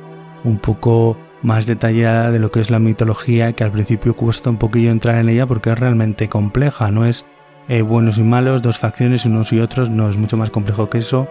un 0.44 0.58
poco 0.58 1.16
más 1.42 1.66
detallada 1.66 2.30
de 2.30 2.38
lo 2.38 2.50
que 2.50 2.60
es 2.60 2.70
la 2.70 2.78
mitología 2.78 3.52
que 3.52 3.64
al 3.64 3.72
principio 3.72 4.14
cuesta 4.14 4.50
un 4.50 4.58
poquillo 4.58 4.90
entrar 4.90 5.16
en 5.16 5.28
ella 5.28 5.46
porque 5.46 5.70
es 5.70 5.78
realmente 5.78 6.28
compleja, 6.28 6.90
no 6.90 7.04
es 7.04 7.24
eh, 7.68 7.82
buenos 7.82 8.18
y 8.18 8.22
malos, 8.22 8.62
dos 8.62 8.78
facciones 8.78 9.24
unos 9.24 9.52
y 9.52 9.60
otros, 9.60 9.90
no 9.90 10.10
es 10.10 10.16
mucho 10.16 10.36
más 10.36 10.50
complejo 10.50 10.90
que 10.90 10.98
eso. 10.98 11.28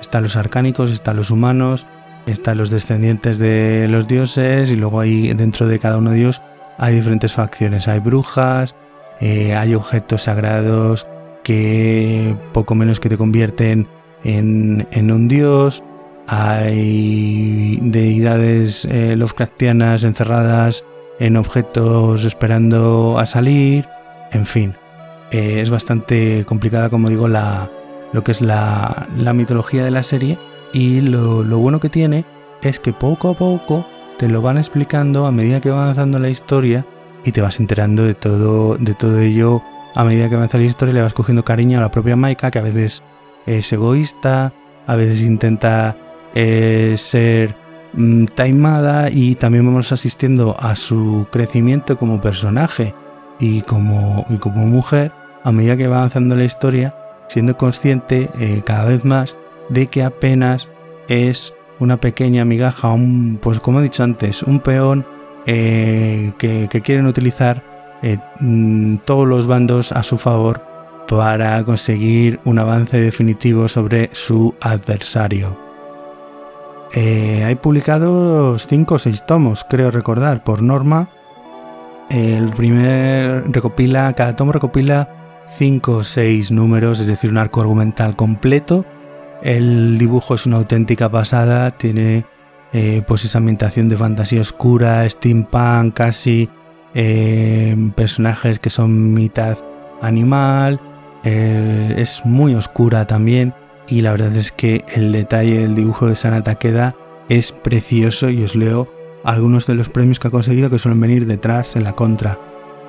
Están 0.00 0.22
los 0.22 0.36
arcánicos, 0.36 0.90
están 0.90 1.16
los 1.16 1.30
humanos, 1.30 1.86
están 2.30 2.58
los 2.58 2.70
descendientes 2.70 3.38
de 3.38 3.86
los 3.88 4.06
dioses 4.08 4.70
y 4.70 4.76
luego 4.76 5.00
ahí 5.00 5.32
dentro 5.34 5.66
de 5.66 5.78
cada 5.78 5.98
uno 5.98 6.10
de 6.10 6.20
ellos 6.20 6.42
hay 6.78 6.94
diferentes 6.94 7.32
facciones. 7.32 7.88
Hay 7.88 8.00
brujas, 8.00 8.74
eh, 9.20 9.54
hay 9.54 9.74
objetos 9.74 10.22
sagrados 10.22 11.06
que 11.42 12.34
poco 12.52 12.74
menos 12.74 13.00
que 13.00 13.08
te 13.08 13.18
convierten 13.18 13.86
en, 14.24 14.88
en 14.90 15.12
un 15.12 15.28
dios. 15.28 15.84
Hay 16.26 17.78
deidades 17.82 18.84
eh, 18.84 19.12
encerradas 20.04 20.84
en 21.18 21.36
objetos 21.36 22.24
esperando 22.24 23.18
a 23.18 23.26
salir. 23.26 23.88
En 24.32 24.46
fin, 24.46 24.74
eh, 25.32 25.60
es 25.60 25.70
bastante 25.70 26.44
complicada, 26.46 26.88
como 26.88 27.08
digo, 27.08 27.28
la, 27.28 27.70
lo 28.12 28.24
que 28.24 28.32
es 28.32 28.40
la, 28.40 29.06
la 29.16 29.32
mitología 29.32 29.84
de 29.84 29.90
la 29.90 30.02
serie. 30.02 30.38
Y 30.72 31.00
lo, 31.00 31.44
bueno 31.58 31.80
que 31.80 31.88
tiene 31.88 32.24
es 32.62 32.78
que 32.80 32.92
poco 32.92 33.30
a 33.30 33.34
poco 33.36 33.86
te 34.18 34.28
lo 34.28 34.42
van 34.42 34.58
explicando 34.58 35.26
a 35.26 35.32
medida 35.32 35.60
que 35.60 35.70
va 35.70 35.84
avanzando 35.84 36.18
la 36.18 36.28
historia 36.28 36.86
y 37.24 37.32
te 37.32 37.40
vas 37.40 37.58
enterando 37.58 38.04
de 38.04 38.14
todo, 38.14 38.76
de 38.76 38.94
todo 38.94 39.18
ello. 39.18 39.62
A 39.94 40.04
medida 40.04 40.28
que 40.28 40.36
avanza 40.36 40.58
la 40.58 40.64
historia 40.64 40.94
le 40.94 41.02
vas 41.02 41.14
cogiendo 41.14 41.44
cariño 41.44 41.78
a 41.78 41.80
la 41.80 41.90
propia 41.90 42.16
Maika, 42.16 42.50
que 42.50 42.58
a 42.60 42.62
veces 42.62 43.02
es 43.46 43.72
egoísta, 43.72 44.52
a 44.86 44.96
veces 44.96 45.22
intenta 45.22 45.96
eh, 46.34 46.94
ser 46.96 47.56
mm, 47.94 48.26
taimada 48.26 49.10
y 49.10 49.34
también 49.34 49.66
vamos 49.66 49.90
asistiendo 49.90 50.56
a 50.60 50.76
su 50.76 51.26
crecimiento 51.32 51.96
como 51.98 52.20
personaje 52.20 52.94
y 53.40 53.62
como, 53.62 54.26
y 54.28 54.36
como 54.36 54.66
mujer. 54.66 55.12
A 55.42 55.52
medida 55.52 55.76
que 55.76 55.88
va 55.88 55.96
avanzando 55.96 56.36
la 56.36 56.44
historia, 56.44 56.94
siendo 57.28 57.56
consciente 57.56 58.28
eh, 58.38 58.62
cada 58.64 58.84
vez 58.84 59.04
más 59.04 59.36
de 59.70 59.86
que 59.86 60.02
apenas 60.02 60.68
es 61.08 61.54
una 61.78 61.98
pequeña 61.98 62.44
migaja, 62.44 62.88
un, 62.88 63.38
pues 63.40 63.58
como 63.60 63.80
he 63.80 63.84
dicho 63.84 64.04
antes, 64.04 64.42
un 64.42 64.60
peón 64.60 65.06
eh, 65.46 66.32
que, 66.38 66.68
quieren 66.82 67.06
utilizar 67.06 67.98
eh, 68.02 68.18
mm, 68.40 68.98
todos 68.98 69.26
los 69.26 69.46
bandos 69.46 69.92
a 69.92 70.02
su 70.02 70.18
favor 70.18 70.62
para 71.08 71.64
conseguir 71.64 72.38
un 72.44 72.58
avance 72.58 73.00
definitivo 73.00 73.66
sobre 73.66 74.10
su 74.12 74.54
adversario. 74.60 75.58
Eh, 76.92 77.44
hay 77.44 77.54
publicados 77.54 78.66
5 78.66 78.94
o 78.94 78.98
6 78.98 79.26
tomos, 79.26 79.64
creo 79.68 79.90
recordar, 79.90 80.44
por 80.44 80.62
norma. 80.62 81.08
El 82.10 82.50
primer 82.50 83.44
recopila, 83.50 84.12
cada 84.14 84.34
tomo 84.34 84.52
recopila 84.52 85.42
5 85.46 85.92
o 85.92 86.04
6 86.04 86.52
números, 86.52 87.00
es 87.00 87.06
decir, 87.06 87.30
un 87.30 87.38
arco 87.38 87.60
argumental 87.60 88.16
completo. 88.16 88.84
El 89.42 89.98
dibujo 89.98 90.34
es 90.34 90.46
una 90.46 90.56
auténtica 90.56 91.08
pasada, 91.08 91.70
tiene 91.70 92.24
eh, 92.72 93.02
pues 93.06 93.24
esa 93.24 93.38
ambientación 93.38 93.88
de 93.88 93.96
fantasía 93.96 94.40
oscura, 94.40 95.08
steampunk, 95.08 95.94
casi 95.94 96.48
eh, 96.94 97.76
personajes 97.96 98.58
que 98.58 98.70
son 98.70 99.14
mitad 99.14 99.58
animal, 100.02 100.80
eh, 101.24 101.94
es 101.96 102.24
muy 102.24 102.54
oscura 102.54 103.06
también 103.06 103.54
y 103.88 104.02
la 104.02 104.12
verdad 104.12 104.36
es 104.36 104.52
que 104.52 104.84
el 104.94 105.12
detalle 105.12 105.58
del 105.58 105.74
dibujo 105.74 106.06
de 106.06 106.16
Sanata 106.16 106.54
queda 106.56 106.94
es 107.28 107.52
precioso 107.52 108.30
y 108.30 108.42
os 108.42 108.56
leo 108.56 108.88
algunos 109.24 109.66
de 109.66 109.74
los 109.74 109.88
premios 109.88 110.18
que 110.18 110.28
ha 110.28 110.30
conseguido 110.30 110.70
que 110.70 110.78
suelen 110.78 111.00
venir 111.00 111.26
detrás 111.26 111.76
en 111.76 111.84
la 111.84 111.92
contra. 111.94 112.38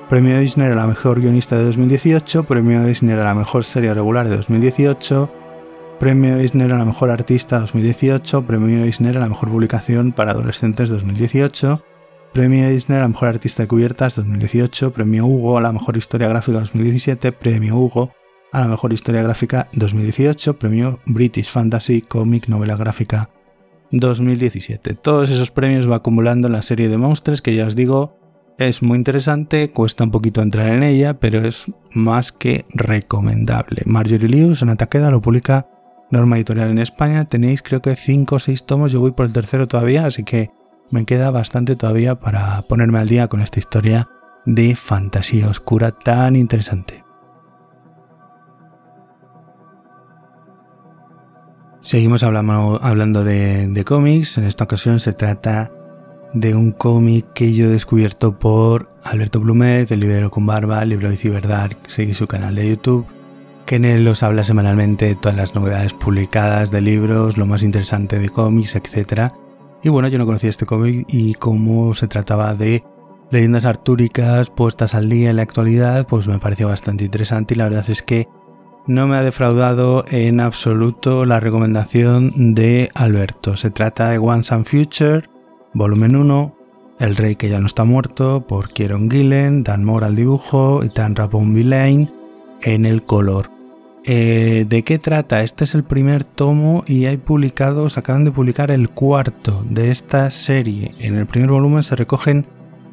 Premio 0.08 0.36
Eisner 0.36 0.72
a 0.72 0.76
la 0.76 0.86
mejor 0.86 1.20
guionista 1.20 1.56
de 1.56 1.64
2018, 1.64 2.44
Premio 2.44 2.82
Eisner 2.84 3.18
a 3.18 3.24
la 3.24 3.34
mejor 3.34 3.64
serie 3.64 3.94
regular 3.94 4.28
de 4.28 4.36
2018, 4.36 5.32
Premio 6.02 6.36
Eisner 6.36 6.72
a 6.72 6.78
la 6.78 6.84
Mejor 6.84 7.10
Artista 7.10 7.60
2018, 7.60 8.44
Premio 8.44 8.82
Eisner 8.82 9.18
a 9.18 9.20
la 9.20 9.28
Mejor 9.28 9.50
Publicación 9.50 10.10
para 10.10 10.32
Adolescentes 10.32 10.88
2018, 10.88 11.80
Premio 12.32 12.66
Eisner 12.66 12.98
a 12.98 13.02
la 13.02 13.08
Mejor 13.08 13.28
Artista 13.28 13.62
de 13.62 13.68
Cubiertas 13.68 14.16
2018, 14.16 14.92
Premio 14.92 15.26
Hugo 15.26 15.58
a 15.58 15.60
la 15.60 15.70
Mejor 15.70 15.96
Historia 15.96 16.26
Gráfica 16.26 16.58
2017, 16.58 17.30
Premio 17.30 17.76
Hugo 17.76 18.10
a 18.50 18.58
la 18.58 18.66
Mejor 18.66 18.92
Historia 18.92 19.22
Gráfica 19.22 19.68
2018, 19.74 20.58
Premio 20.58 20.98
British 21.06 21.48
Fantasy 21.48 22.02
Comic 22.02 22.48
Novela 22.48 22.74
Gráfica 22.74 23.30
2017. 23.92 24.94
Todos 24.94 25.30
esos 25.30 25.52
premios 25.52 25.88
va 25.88 25.94
acumulando 25.94 26.48
en 26.48 26.54
la 26.54 26.62
serie 26.62 26.88
de 26.88 26.96
monstruos 26.96 27.42
que 27.42 27.54
ya 27.54 27.64
os 27.64 27.76
digo 27.76 28.18
es 28.58 28.82
muy 28.82 28.98
interesante, 28.98 29.70
cuesta 29.70 30.02
un 30.02 30.10
poquito 30.10 30.42
entrar 30.42 30.68
en 30.68 30.82
ella, 30.82 31.20
pero 31.20 31.38
es 31.38 31.66
más 31.94 32.32
que 32.32 32.64
recomendable. 32.74 33.82
Marjorie 33.86 34.28
Lewis 34.28 34.62
en 34.62 34.68
Ataqueda 34.68 35.10
lo 35.10 35.22
publica 35.22 35.68
norma 36.12 36.36
editorial 36.36 36.70
en 36.70 36.78
España. 36.78 37.24
Tenéis 37.24 37.62
creo 37.62 37.82
que 37.82 37.96
5 37.96 38.36
o 38.36 38.38
6 38.38 38.66
tomos, 38.66 38.92
yo 38.92 39.00
voy 39.00 39.10
por 39.12 39.26
el 39.26 39.32
tercero 39.32 39.66
todavía, 39.66 40.06
así 40.06 40.22
que 40.22 40.50
me 40.90 41.04
queda 41.04 41.30
bastante 41.30 41.74
todavía 41.74 42.20
para 42.20 42.62
ponerme 42.62 43.00
al 43.00 43.08
día 43.08 43.26
con 43.28 43.40
esta 43.40 43.58
historia 43.58 44.08
de 44.44 44.76
fantasía 44.76 45.48
oscura 45.48 45.90
tan 45.90 46.36
interesante. 46.36 47.02
Seguimos 51.80 52.22
hablando, 52.22 53.24
de, 53.24 53.82
cómics, 53.84 54.38
en 54.38 54.44
esta 54.44 54.64
ocasión 54.64 55.00
se 55.00 55.14
trata 55.14 55.72
de 56.32 56.54
un 56.54 56.70
cómic 56.70 57.32
que 57.32 57.52
yo 57.52 57.66
he 57.66 57.68
descubierto 57.68 58.38
por 58.38 58.94
Alberto 59.02 59.40
Blumet, 59.40 59.90
el 59.90 60.00
libro 60.00 60.30
con 60.30 60.46
barba, 60.46 60.82
el 60.82 60.90
libro 60.90 61.10
de 61.10 61.16
Ciberdark, 61.16 61.76
seguí 61.88 62.14
su 62.14 62.28
canal 62.28 62.54
de 62.54 62.68
YouTube 62.68 63.21
que 63.66 63.76
en 63.76 63.84
él 63.84 64.06
os 64.08 64.22
habla 64.22 64.44
semanalmente 64.44 65.06
de 65.06 65.14
todas 65.14 65.36
las 65.36 65.54
novedades 65.54 65.92
publicadas 65.92 66.70
de 66.70 66.80
libros, 66.80 67.38
lo 67.38 67.46
más 67.46 67.62
interesante 67.62 68.18
de 68.18 68.28
cómics, 68.28 68.76
etc. 68.76 69.32
Y 69.82 69.88
bueno, 69.88 70.08
yo 70.08 70.18
no 70.18 70.26
conocía 70.26 70.50
este 70.50 70.66
cómic 70.66 71.06
y 71.08 71.34
como 71.34 71.94
se 71.94 72.08
trataba 72.08 72.54
de 72.54 72.84
leyendas 73.30 73.64
artúricas 73.64 74.50
puestas 74.50 74.94
al 74.94 75.08
día 75.08 75.30
en 75.30 75.36
la 75.36 75.42
actualidad, 75.42 76.06
pues 76.06 76.28
me 76.28 76.38
pareció 76.38 76.68
bastante 76.68 77.04
interesante 77.04 77.54
y 77.54 77.56
la 77.56 77.64
verdad 77.64 77.88
es 77.88 78.02
que 78.02 78.28
no 78.86 79.06
me 79.06 79.16
ha 79.16 79.22
defraudado 79.22 80.04
en 80.10 80.40
absoluto 80.40 81.24
la 81.24 81.40
recomendación 81.40 82.54
de 82.54 82.90
Alberto. 82.94 83.56
Se 83.56 83.70
trata 83.70 84.10
de 84.10 84.18
Once 84.18 84.52
and 84.52 84.66
Future, 84.66 85.22
volumen 85.72 86.16
1, 86.16 86.56
El 86.98 87.16
Rey 87.16 87.36
que 87.36 87.48
ya 87.48 87.60
no 87.60 87.66
está 87.66 87.84
muerto, 87.84 88.44
por 88.46 88.70
Kieron 88.70 89.10
Gillen, 89.10 89.62
Dan 89.62 89.84
Moore 89.84 90.06
al 90.06 90.16
dibujo 90.16 90.84
y 90.84 90.90
Tan 90.90 91.14
Rapon 91.14 91.54
Villain 91.54 92.12
en 92.60 92.84
el 92.84 93.02
color. 93.02 93.51
Eh, 94.04 94.66
¿De 94.68 94.82
qué 94.82 94.98
trata? 94.98 95.42
Este 95.42 95.64
es 95.64 95.74
el 95.74 95.84
primer 95.84 96.24
tomo 96.24 96.82
y 96.86 97.06
hay 97.06 97.18
publicados, 97.18 97.98
acaban 97.98 98.24
de 98.24 98.32
publicar 98.32 98.70
el 98.70 98.90
cuarto 98.90 99.64
de 99.68 99.90
esta 99.90 100.30
serie. 100.30 100.92
En 100.98 101.16
el 101.16 101.26
primer 101.26 101.50
volumen 101.50 101.82
se 101.82 101.94
recogen 101.94 102.46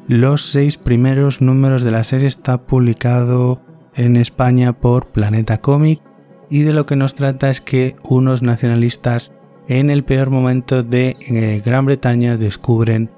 los 0.06 0.42
seis 0.42 0.76
primeros 0.76 1.40
números 1.40 1.82
de 1.82 1.90
la 1.90 2.04
serie. 2.04 2.28
Está 2.28 2.62
publicado 2.62 3.60
en 3.96 4.16
España 4.16 4.72
por 4.72 5.08
Planeta 5.08 5.60
Comic 5.60 6.00
y 6.48 6.60
de 6.60 6.72
lo 6.72 6.86
que 6.86 6.96
nos 6.96 7.14
trata 7.14 7.50
es 7.50 7.60
que 7.60 7.96
unos 8.04 8.42
nacionalistas 8.42 9.32
en 9.68 9.90
el 9.90 10.04
peor 10.04 10.30
momento 10.30 10.82
de 10.82 11.16
eh, 11.20 11.62
Gran 11.64 11.86
Bretaña 11.86 12.36
descubren 12.36 13.10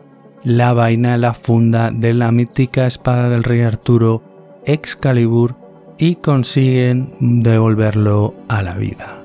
la 0.44 0.72
vaina, 0.72 1.16
la 1.18 1.34
funda 1.34 1.90
de 1.90 2.14
la 2.14 2.32
mítica 2.32 2.86
espada 2.86 3.28
del 3.28 3.44
rey 3.44 3.60
Arturo 3.60 4.22
Excalibur 4.64 5.61
y 6.02 6.16
consiguen 6.16 7.12
devolverlo 7.20 8.34
a 8.48 8.60
la 8.64 8.74
vida. 8.74 9.22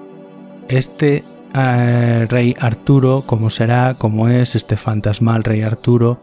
Este 0.68 1.24
eh, 1.56 2.28
rey 2.30 2.56
Arturo, 2.60 3.24
como 3.26 3.50
será, 3.50 3.96
como 3.96 4.30
es 4.30 4.54
este 4.54 4.78
fantasmal 4.78 5.44
rey 5.44 5.64
Arturo, 5.64 6.22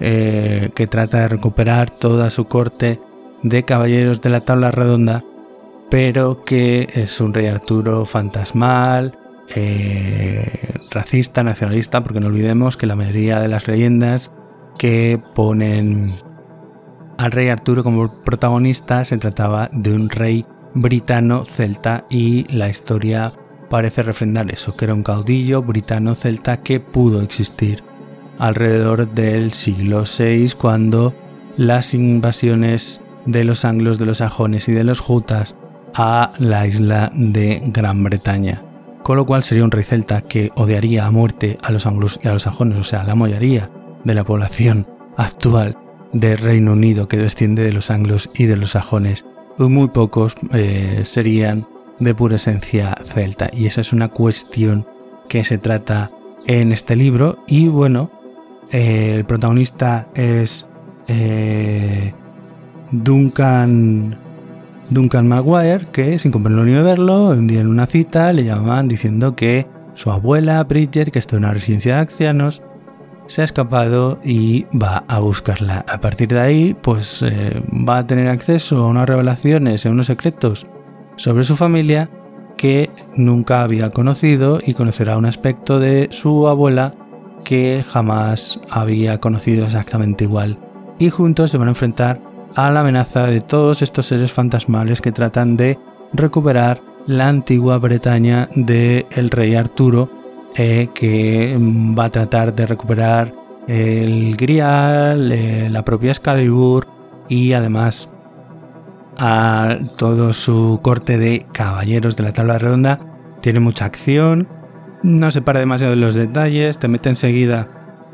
eh, 0.00 0.70
que 0.74 0.88
trata 0.88 1.20
de 1.20 1.28
recuperar 1.28 1.88
toda 1.88 2.30
su 2.30 2.46
corte 2.46 2.98
de 3.44 3.62
caballeros 3.62 4.20
de 4.20 4.30
la 4.30 4.40
tabla 4.40 4.72
redonda, 4.72 5.22
pero 5.88 6.42
que 6.42 6.88
es 6.94 7.20
un 7.20 7.32
rey 7.32 7.46
Arturo 7.46 8.04
fantasmal, 8.04 9.16
eh, 9.54 10.74
racista, 10.90 11.44
nacionalista, 11.44 12.02
porque 12.02 12.18
no 12.18 12.26
olvidemos 12.26 12.76
que 12.76 12.88
la 12.88 12.96
mayoría 12.96 13.38
de 13.38 13.46
las 13.46 13.68
leyendas 13.68 14.32
que 14.78 15.20
ponen 15.36 16.12
al 17.22 17.30
rey 17.30 17.48
Arturo 17.48 17.84
como 17.84 18.12
protagonista 18.22 19.04
se 19.04 19.16
trataba 19.16 19.70
de 19.72 19.94
un 19.94 20.10
rey 20.10 20.44
britano 20.74 21.44
celta 21.44 22.04
y 22.10 22.44
la 22.52 22.68
historia 22.68 23.32
parece 23.70 24.02
refrendar 24.02 24.50
eso, 24.50 24.74
que 24.74 24.86
era 24.86 24.94
un 24.94 25.04
caudillo 25.04 25.62
britano 25.62 26.16
celta 26.16 26.62
que 26.62 26.80
pudo 26.80 27.22
existir 27.22 27.84
alrededor 28.40 29.08
del 29.14 29.52
siglo 29.52 30.02
VI 30.02 30.54
cuando 30.60 31.14
las 31.56 31.94
invasiones 31.94 33.00
de 33.24 33.44
los 33.44 33.64
anglos, 33.64 34.00
de 34.00 34.06
los 34.06 34.18
sajones 34.18 34.68
y 34.68 34.72
de 34.72 34.82
los 34.82 34.98
jutas 34.98 35.54
a 35.94 36.32
la 36.40 36.66
isla 36.66 37.08
de 37.14 37.62
Gran 37.66 38.02
Bretaña. 38.02 38.64
Con 39.04 39.16
lo 39.16 39.26
cual 39.26 39.44
sería 39.44 39.62
un 39.62 39.70
rey 39.70 39.84
celta 39.84 40.22
que 40.22 40.50
odiaría 40.56 41.06
a 41.06 41.12
muerte 41.12 41.56
a 41.62 41.70
los 41.70 41.86
anglos 41.86 42.18
y 42.20 42.26
a 42.26 42.32
los 42.32 42.42
sajones, 42.42 42.78
o 42.78 42.84
sea, 42.84 43.04
la 43.04 43.14
mayoría 43.14 43.70
de 44.02 44.14
la 44.14 44.24
población 44.24 44.88
actual 45.16 45.76
de 46.12 46.36
Reino 46.36 46.72
Unido 46.72 47.08
que 47.08 47.16
desciende 47.16 47.62
de 47.62 47.72
los 47.72 47.90
anglos 47.90 48.30
y 48.34 48.46
de 48.46 48.56
los 48.56 48.72
sajones. 48.72 49.24
Muy 49.58 49.88
pocos 49.88 50.34
eh, 50.52 51.02
serían 51.04 51.66
de 51.98 52.14
pura 52.14 52.36
esencia 52.36 52.94
celta 53.04 53.50
y 53.52 53.66
esa 53.66 53.80
es 53.80 53.92
una 53.92 54.08
cuestión 54.08 54.86
que 55.28 55.44
se 55.44 55.58
trata 55.58 56.10
en 56.46 56.72
este 56.72 56.96
libro 56.96 57.38
y 57.46 57.68
bueno, 57.68 58.10
eh, 58.70 59.14
el 59.16 59.24
protagonista 59.24 60.08
es 60.14 60.68
eh, 61.08 62.12
Duncan 62.90 64.18
Duncan 64.90 65.26
Maguire, 65.26 65.86
que 65.92 66.18
sin 66.18 66.32
comprarlo 66.32 66.64
ni 66.64 66.72
verlo, 66.72 67.30
un 67.30 67.46
día 67.46 67.60
en 67.60 67.68
una 67.68 67.86
cita 67.86 68.32
le 68.32 68.44
llamaban 68.44 68.88
diciendo 68.88 69.34
que 69.36 69.66
su 69.94 70.10
abuela 70.10 70.62
Bridget, 70.64 71.10
que 71.10 71.18
está 71.18 71.36
en 71.36 71.44
una 71.44 71.54
residencia 71.54 71.94
de 71.94 72.00
ancianos, 72.00 72.62
se 73.32 73.40
ha 73.40 73.44
escapado 73.44 74.18
y 74.22 74.66
va 74.76 75.04
a 75.08 75.18
buscarla. 75.20 75.86
A 75.88 76.02
partir 76.02 76.28
de 76.28 76.40
ahí, 76.40 76.76
pues 76.78 77.22
eh, 77.22 77.62
va 77.88 77.96
a 77.96 78.06
tener 78.06 78.28
acceso 78.28 78.84
a 78.84 78.88
unas 78.88 79.08
revelaciones, 79.08 79.86
a 79.86 79.90
unos 79.90 80.08
secretos 80.08 80.66
sobre 81.16 81.44
su 81.44 81.56
familia 81.56 82.10
que 82.58 82.90
nunca 83.16 83.62
había 83.62 83.88
conocido 83.88 84.60
y 84.62 84.74
conocerá 84.74 85.16
un 85.16 85.24
aspecto 85.24 85.80
de 85.80 86.08
su 86.10 86.46
abuela 86.46 86.90
que 87.42 87.82
jamás 87.88 88.60
había 88.68 89.18
conocido 89.18 89.64
exactamente 89.64 90.24
igual. 90.24 90.58
Y 90.98 91.08
juntos 91.08 91.50
se 91.50 91.56
van 91.56 91.68
a 91.68 91.70
enfrentar 91.70 92.20
a 92.54 92.70
la 92.70 92.80
amenaza 92.80 93.22
de 93.28 93.40
todos 93.40 93.80
estos 93.80 94.04
seres 94.04 94.30
fantasmales 94.30 95.00
que 95.00 95.10
tratan 95.10 95.56
de 95.56 95.78
recuperar 96.12 96.82
la 97.06 97.28
antigua 97.28 97.78
Bretaña 97.78 98.50
del 98.54 99.06
el 99.10 99.30
rey 99.30 99.54
Arturo 99.54 100.21
eh, 100.56 100.88
que 100.94 101.56
mm, 101.58 101.98
va 101.98 102.06
a 102.06 102.10
tratar 102.10 102.54
de 102.54 102.66
recuperar 102.66 103.32
el 103.68 104.36
Grial, 104.36 105.32
eh, 105.32 105.68
la 105.70 105.84
propia 105.84 106.10
Excalibur 106.10 106.86
y 107.28 107.52
además 107.52 108.08
a 109.18 109.78
todo 109.96 110.32
su 110.32 110.80
corte 110.82 111.18
de 111.18 111.46
caballeros 111.52 112.16
de 112.16 112.24
la 112.24 112.32
tabla 112.32 112.58
redonda. 112.58 113.00
Tiene 113.40 113.60
mucha 113.60 113.84
acción, 113.84 114.48
no 115.02 115.30
se 115.30 115.42
para 115.42 115.60
demasiado 115.60 115.94
en 115.94 116.00
los 116.00 116.14
detalles, 116.14 116.78
te 116.78 116.88
mete 116.88 117.08
enseguida 117.08 117.68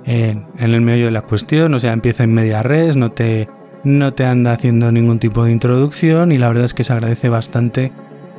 en, 0.05 0.47
en 0.59 0.75
el 0.75 0.81
medio 0.81 1.07
de 1.07 1.11
la 1.11 1.23
cuestión, 1.23 1.75
o 1.75 1.79
sea, 1.79 1.93
empieza 1.93 2.25
en 2.25 2.33
media 2.33 2.63
res, 2.63 2.97
no 2.97 3.13
te, 3.13 3.49
no 3.85 4.15
te 4.15 4.25
anda 4.25 4.53
haciendo 4.53 4.91
ningún 4.93 5.19
tipo 5.19 5.45
de 5.45 5.53
introducción 5.53 6.33
y 6.33 6.39
la 6.39 6.49
verdad 6.49 6.65
es 6.65 6.75
que 6.75 6.85
se 6.85 6.93
agradece 6.93 7.29
bastante 7.29 7.93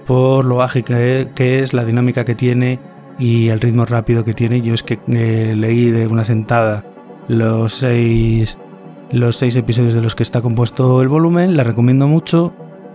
por 0.08 0.46
lo 0.46 0.64
ágil 0.64 0.84
que 0.84 1.60
es, 1.60 1.74
la 1.74 1.86
dinámica 1.86 2.26
que 2.26 2.34
tiene 2.34 2.80
y 3.20 3.50
el 3.50 3.60
ritmo 3.60 3.86
rápido 3.86 4.24
que 4.24 4.34
tiene. 4.34 4.62
Yo 4.62 4.74
es 4.74 4.82
que 4.82 4.98
eh, 5.08 5.54
leí 5.56 5.92
de 5.92 6.08
una 6.08 6.26
sentada 6.26 6.84
los 7.28 7.74
seis, 7.74 8.58
los 9.12 9.36
seis 9.36 9.56
episodios 9.56 9.94
de 9.94 10.02
los 10.02 10.16
que 10.16 10.24
está 10.24 10.42
compuesto 10.42 11.02
el 11.02 11.10
volumen, 11.10 11.56
la 11.56 11.64
recomiendo 11.64 12.08
mucho 12.08 12.54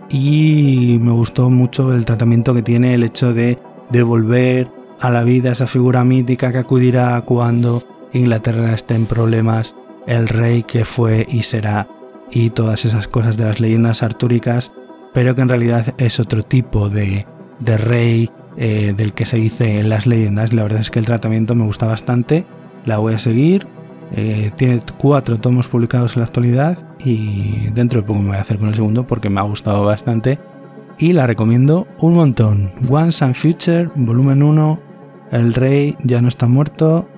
y 0.09 0.99
me 1.01 1.13
gustó 1.13 1.51
mucho 1.51 1.95
el 1.95 2.05
tratamiento 2.05 2.55
que 2.55 2.63
tiene 2.63 2.95
el 2.95 3.05
hecho 3.05 3.33
de 3.33 3.59
devolver 3.91 4.69
a 5.01 5.11
la 5.11 5.23
vida 5.23 5.53
esa 5.53 5.67
figura 5.67 6.05
mítica 6.05 6.51
que 6.51 6.59
acudirá 6.59 7.21
cuando 7.21 7.83
Inglaterra 8.13 8.73
esté 8.73 8.95
en 8.95 9.07
problemas, 9.07 9.75
el 10.07 10.29
rey 10.29 10.63
que 10.63 10.85
fue 10.85 11.27
y 11.29 11.43
será 11.43 11.89
y 12.31 12.51
todas 12.51 12.85
esas 12.85 13.07
cosas 13.07 13.37
de 13.37 13.45
las 13.45 13.61
leyendas 13.61 14.03
artúricas, 14.03 14.73
pero 15.13 15.35
que 15.35 15.43
en 15.43 15.49
realidad 15.49 15.95
es 15.99 16.19
otro 16.21 16.43
tipo 16.43 16.89
de, 16.89 17.27
de 17.61 17.79
rey 17.79 18.31
eh, 18.57 18.95
del 18.97 19.13
que 19.13 19.27
se 19.27 19.37
dice 19.37 19.79
en 19.79 19.89
las 19.89 20.07
leyendas. 20.07 20.53
La 20.53 20.63
verdad 20.63 20.81
es 20.81 20.91
que 20.91 20.99
el 20.99 21.07
tratamiento 21.07 21.55
me 21.55 21.65
gusta 21.65 21.87
bastante, 21.87 22.47
la 22.85 22.99
voy 22.99 23.15
a 23.15 23.19
seguir. 23.19 23.67
Eh, 24.13 24.53
tiene 24.57 24.81
cuatro 24.99 25.39
tomos 25.39 25.67
publicados 25.67 26.15
en 26.15 26.21
la 26.21 26.27
actualidad 26.27 26.79
y 27.05 27.69
dentro 27.71 28.01
de 28.01 28.07
poco 28.07 28.21
me 28.21 28.29
voy 28.29 28.37
a 28.37 28.43
hacer 28.43 28.59
con 28.59 28.69
el 28.69 28.75
segundo 28.75 29.07
porque 29.07 29.31
me 29.31 29.41
ha 29.41 29.45
gustado 29.45 29.85
bastante 29.85 30.39
y 30.99 31.13
la 31.13 31.27
recomiendo 31.27 31.89
un 31.99 32.15
montón. 32.15 32.73
Once 32.89 33.25
and 33.25 33.35
Future, 33.35 33.89
volumen 33.95 34.43
1, 34.43 34.81
El 35.33 35.55
Rey 35.55 35.97
ya 36.05 36.21
no 36.23 36.29
está 36.29 36.47
muerto, 36.47 37.09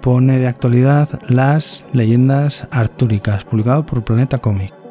pone 0.00 0.38
de 0.38 0.48
actualidad 0.48 1.08
las 1.28 1.84
leyendas 1.92 2.66
artúricas, 2.70 3.44
publicado 3.44 3.86
por 3.86 4.02
Planeta 4.02 4.38
Comic. 4.38 4.83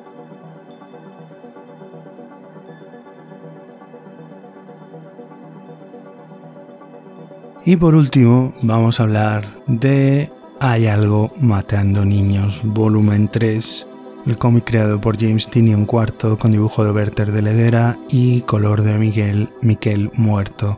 Y 7.65 7.77
por 7.77 7.95
último, 7.95 8.53
vamos 8.61 8.99
a 8.99 9.03
hablar 9.03 9.45
de 9.67 10.29
Hay 10.59 10.87
algo 10.87 11.31
matando 11.39 12.03
niños, 12.03 12.61
volumen 12.65 13.29
3, 13.31 13.87
el 14.25 14.37
cómic 14.37 14.65
creado 14.65 14.99
por 14.99 15.17
James 15.17 15.47
Tinion 15.47 15.87
IV 15.89 16.37
con 16.37 16.51
dibujo 16.51 16.83
de 16.83 16.91
Werther 16.91 17.31
de 17.31 17.41
Ledera 17.41 17.97
y 18.09 18.41
color 18.41 18.81
de 18.81 18.97
Miguel 18.97 19.49
Miquel 19.61 20.11
Muerto, 20.13 20.77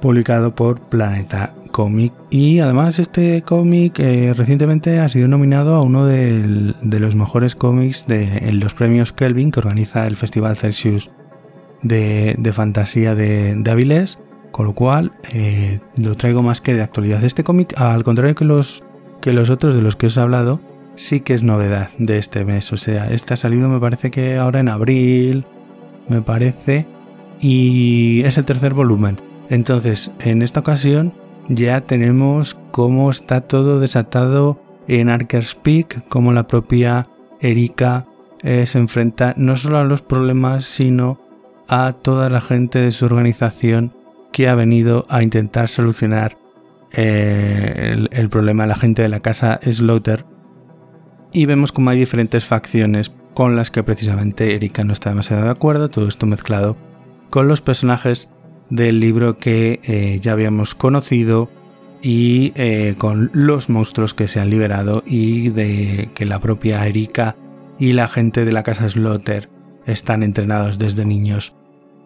publicado 0.00 0.54
por 0.54 0.80
Planeta 0.80 1.54
Comic. 1.72 2.14
Y 2.30 2.60
además 2.60 2.98
este 2.98 3.42
cómic 3.42 3.98
eh, 3.98 4.32
recientemente 4.34 4.98
ha 5.00 5.10
sido 5.10 5.28
nominado 5.28 5.74
a 5.74 5.82
uno 5.82 6.06
de, 6.06 6.74
los 6.82 7.14
mejores 7.14 7.54
cómics 7.54 8.06
de 8.06 8.48
en 8.48 8.60
los 8.60 8.72
premios 8.72 9.12
Kelvin 9.12 9.50
que 9.50 9.60
organiza 9.60 10.06
el 10.06 10.16
Festival 10.16 10.56
Celsius 10.56 11.10
de, 11.82 12.52
fantasía 12.54 13.14
de, 13.14 13.54
de 13.56 13.70
con 14.56 14.64
lo 14.64 14.72
cual 14.72 15.12
eh, 15.34 15.80
lo 15.98 16.14
traigo 16.14 16.42
más 16.42 16.62
que 16.62 16.72
de 16.72 16.80
actualidad. 16.80 17.22
Este 17.22 17.44
cómic, 17.44 17.78
al 17.78 18.04
contrario 18.04 18.34
que 18.34 18.46
los, 18.46 18.84
que 19.20 19.34
los 19.34 19.50
otros 19.50 19.74
de 19.74 19.82
los 19.82 19.96
que 19.96 20.06
os 20.06 20.16
he 20.16 20.20
hablado, 20.20 20.60
sí 20.94 21.20
que 21.20 21.34
es 21.34 21.42
novedad 21.42 21.90
de 21.98 22.16
este 22.16 22.42
mes. 22.46 22.72
O 22.72 22.78
sea, 22.78 23.10
este 23.10 23.34
ha 23.34 23.36
salido 23.36 23.68
me 23.68 23.78
parece 23.78 24.10
que 24.10 24.38
ahora 24.38 24.60
en 24.60 24.70
abril, 24.70 25.44
me 26.08 26.22
parece, 26.22 26.86
y 27.38 28.22
es 28.24 28.38
el 28.38 28.46
tercer 28.46 28.72
volumen. 28.72 29.18
Entonces, 29.50 30.12
en 30.20 30.40
esta 30.40 30.60
ocasión 30.60 31.12
ya 31.50 31.82
tenemos 31.82 32.58
cómo 32.70 33.10
está 33.10 33.42
todo 33.42 33.78
desatado 33.78 34.58
en 34.88 35.10
Arker's 35.10 35.54
Peak, 35.54 36.08
cómo 36.08 36.32
la 36.32 36.46
propia 36.46 37.10
Erika 37.42 38.06
eh, 38.42 38.64
se 38.64 38.78
enfrenta 38.78 39.34
no 39.36 39.58
solo 39.58 39.76
a 39.76 39.84
los 39.84 40.00
problemas, 40.00 40.64
sino 40.64 41.20
a 41.68 41.92
toda 41.92 42.30
la 42.30 42.40
gente 42.40 42.78
de 42.78 42.90
su 42.90 43.04
organización 43.04 43.92
que 44.36 44.48
ha 44.48 44.54
venido 44.54 45.06
a 45.08 45.22
intentar 45.22 45.66
solucionar 45.66 46.38
eh, 46.92 48.06
el, 48.10 48.28
problema 48.28 48.64
de 48.64 48.68
la 48.68 48.74
gente 48.74 49.00
de 49.00 49.08
la 49.08 49.20
casa 49.20 49.58
Slaughter. 49.62 50.26
Y 51.32 51.46
vemos 51.46 51.72
como 51.72 51.88
hay 51.88 51.98
diferentes 51.98 52.44
facciones 52.44 53.14
con 53.32 53.56
las 53.56 53.70
que 53.70 53.82
precisamente 53.82 54.54
Erika 54.54 54.84
no 54.84 54.92
está 54.92 55.08
demasiado 55.08 55.44
de 55.44 55.48
acuerdo, 55.48 55.88
todo 55.88 56.06
esto 56.06 56.26
mezclado 56.26 56.76
con 57.30 57.48
los 57.48 57.62
personajes 57.62 58.28
del 58.68 59.00
libro 59.00 59.38
que 59.38 59.80
eh, 59.84 60.18
ya 60.20 60.32
habíamos 60.32 60.74
conocido 60.74 61.48
y 62.02 62.52
eh, 62.56 62.94
con 62.98 63.30
los 63.32 63.70
monstruos 63.70 64.12
que 64.12 64.28
se 64.28 64.38
han 64.38 64.50
liberado 64.50 65.02
y 65.06 65.48
de 65.48 66.10
que 66.14 66.26
la 66.26 66.40
propia 66.40 66.86
Erika 66.86 67.36
y 67.78 67.92
la 67.92 68.06
gente 68.06 68.44
de 68.44 68.52
la 68.52 68.62
casa 68.62 68.86
Slaughter 68.86 69.48
están 69.86 70.22
entrenados 70.22 70.78
desde 70.78 71.06
niños 71.06 71.56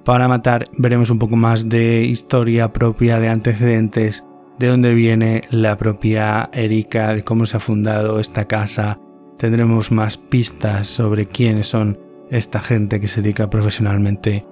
para 0.04 0.28
matar 0.28 0.68
veremos 0.78 1.10
un 1.10 1.18
poco 1.18 1.36
más 1.36 1.68
de 1.68 2.02
historia 2.02 2.72
propia, 2.72 3.20
de 3.20 3.28
antecedentes, 3.28 4.24
de 4.58 4.68
dónde 4.68 4.94
viene 4.94 5.42
la 5.50 5.76
propia 5.76 6.50
Erika, 6.52 7.14
de 7.14 7.24
cómo 7.24 7.46
se 7.46 7.56
ha 7.56 7.60
fundado 7.60 8.20
esta 8.20 8.46
casa. 8.46 8.98
Tendremos 9.38 9.90
más 9.90 10.18
pistas 10.18 10.88
sobre 10.88 11.26
quiénes 11.26 11.68
son 11.68 11.98
esta 12.30 12.60
gente 12.60 13.00
que 13.00 13.08
se 13.08 13.22
dedica 13.22 13.50
profesionalmente 13.50 14.46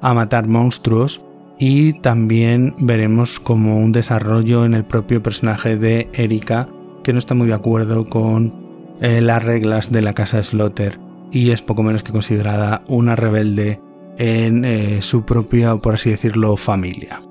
a 0.00 0.14
matar 0.14 0.46
monstruos 0.48 1.24
y 1.58 2.00
también 2.00 2.74
veremos 2.78 3.40
como 3.40 3.78
un 3.78 3.92
desarrollo 3.92 4.64
en 4.64 4.74
el 4.74 4.84
propio 4.84 5.22
personaje 5.22 5.76
de 5.76 6.08
Erika 6.12 6.68
que 7.02 7.12
no 7.12 7.18
está 7.18 7.34
muy 7.34 7.46
de 7.46 7.54
acuerdo 7.54 8.08
con 8.08 8.52
eh, 9.00 9.20
las 9.20 9.42
reglas 9.42 9.92
de 9.92 10.02
la 10.02 10.14
casa 10.14 10.42
Slaughter 10.42 10.98
y 11.30 11.50
es 11.50 11.62
poco 11.62 11.82
menos 11.82 12.02
que 12.02 12.12
considerada 12.12 12.82
una 12.88 13.16
rebelde 13.16 13.80
en 14.18 14.64
eh, 14.64 15.02
su 15.02 15.24
propia, 15.24 15.76
por 15.76 15.94
así 15.94 16.10
decirlo, 16.10 16.56
familia. 16.56 17.22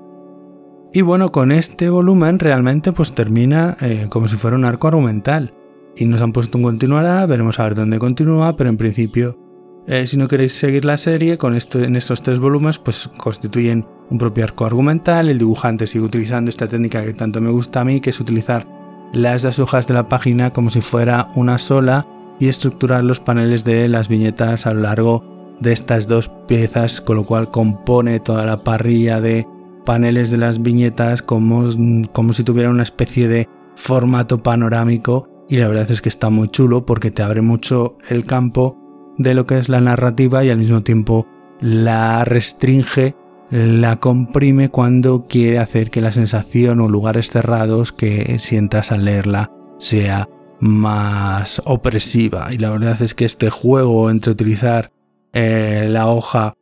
Y 0.92 1.02
bueno, 1.02 1.32
con 1.32 1.50
este 1.50 1.90
volumen 1.90 2.38
realmente 2.38 2.92
pues 2.92 3.12
termina 3.12 3.76
eh, 3.80 4.06
como 4.08 4.28
si 4.28 4.36
fuera 4.36 4.56
un 4.56 4.64
arco 4.64 4.88
argumental. 4.88 5.52
Y 5.96 6.04
nos 6.04 6.22
han 6.22 6.32
puesto 6.32 6.58
un 6.58 6.64
continuará, 6.64 7.26
veremos 7.26 7.58
a 7.58 7.64
ver 7.64 7.74
dónde 7.74 7.98
continúa, 7.98 8.56
pero 8.56 8.70
en 8.70 8.76
principio, 8.76 9.38
eh, 9.86 10.06
si 10.06 10.16
no 10.16 10.28
queréis 10.28 10.52
seguir 10.52 10.84
la 10.84 10.96
serie, 10.96 11.36
con 11.36 11.54
esto, 11.54 11.82
en 11.82 11.96
estos 11.96 12.22
tres 12.22 12.38
volúmenes 12.38 12.78
pues 12.78 13.08
constituyen 13.16 13.86
un 14.10 14.18
propio 14.18 14.44
arco 14.44 14.66
argumental. 14.66 15.28
El 15.28 15.38
dibujante 15.38 15.86
sigue 15.86 16.04
utilizando 16.04 16.48
esta 16.48 16.68
técnica 16.68 17.04
que 17.04 17.12
tanto 17.12 17.40
me 17.40 17.50
gusta 17.50 17.80
a 17.80 17.84
mí, 17.84 18.00
que 18.00 18.10
es 18.10 18.20
utilizar 18.20 18.66
las 19.12 19.42
dos 19.42 19.58
hojas 19.58 19.86
de 19.86 19.94
la 19.94 20.08
página 20.08 20.52
como 20.52 20.70
si 20.70 20.80
fuera 20.80 21.28
una 21.34 21.58
sola 21.58 22.06
y 22.38 22.48
estructurar 22.48 23.04
los 23.04 23.20
paneles 23.20 23.64
de 23.64 23.88
las 23.88 24.08
viñetas 24.08 24.66
a 24.66 24.74
lo 24.74 24.80
largo 24.80 25.33
de 25.60 25.72
estas 25.72 26.06
dos 26.06 26.28
piezas, 26.46 27.00
con 27.00 27.16
lo 27.16 27.24
cual 27.24 27.50
compone 27.50 28.20
toda 28.20 28.44
la 28.44 28.62
parrilla 28.62 29.20
de 29.20 29.46
paneles 29.84 30.30
de 30.30 30.38
las 30.38 30.62
viñetas 30.62 31.22
como, 31.22 31.64
como 32.12 32.32
si 32.32 32.42
tuviera 32.42 32.70
una 32.70 32.82
especie 32.82 33.28
de 33.28 33.48
formato 33.76 34.42
panorámico 34.42 35.28
y 35.48 35.58
la 35.58 35.68
verdad 35.68 35.90
es 35.90 36.00
que 36.00 36.08
está 36.08 36.30
muy 36.30 36.48
chulo 36.48 36.86
porque 36.86 37.10
te 37.10 37.22
abre 37.22 37.42
mucho 37.42 37.96
el 38.08 38.24
campo 38.24 38.78
de 39.18 39.34
lo 39.34 39.44
que 39.46 39.58
es 39.58 39.68
la 39.68 39.80
narrativa 39.80 40.44
y 40.44 40.50
al 40.50 40.58
mismo 40.58 40.82
tiempo 40.82 41.26
la 41.60 42.24
restringe 42.24 43.14
la 43.50 43.96
comprime 43.96 44.70
cuando 44.70 45.26
quiere 45.28 45.58
hacer 45.58 45.90
que 45.90 46.00
la 46.00 46.12
sensación 46.12 46.80
o 46.80 46.88
lugares 46.88 47.30
cerrados 47.30 47.92
que 47.92 48.38
sientas 48.38 48.90
al 48.90 49.04
leerla 49.04 49.52
sea 49.78 50.28
más 50.60 51.62
opresiva. 51.64 52.48
Y 52.52 52.58
la 52.58 52.70
verdad 52.70 53.00
es 53.02 53.14
que 53.14 53.24
este 53.24 53.50
juego 53.50 54.10
entre 54.10 54.32
utilizar 54.32 54.90
eh, 55.34 55.88
la 55.90 56.08
hoja, 56.08 56.54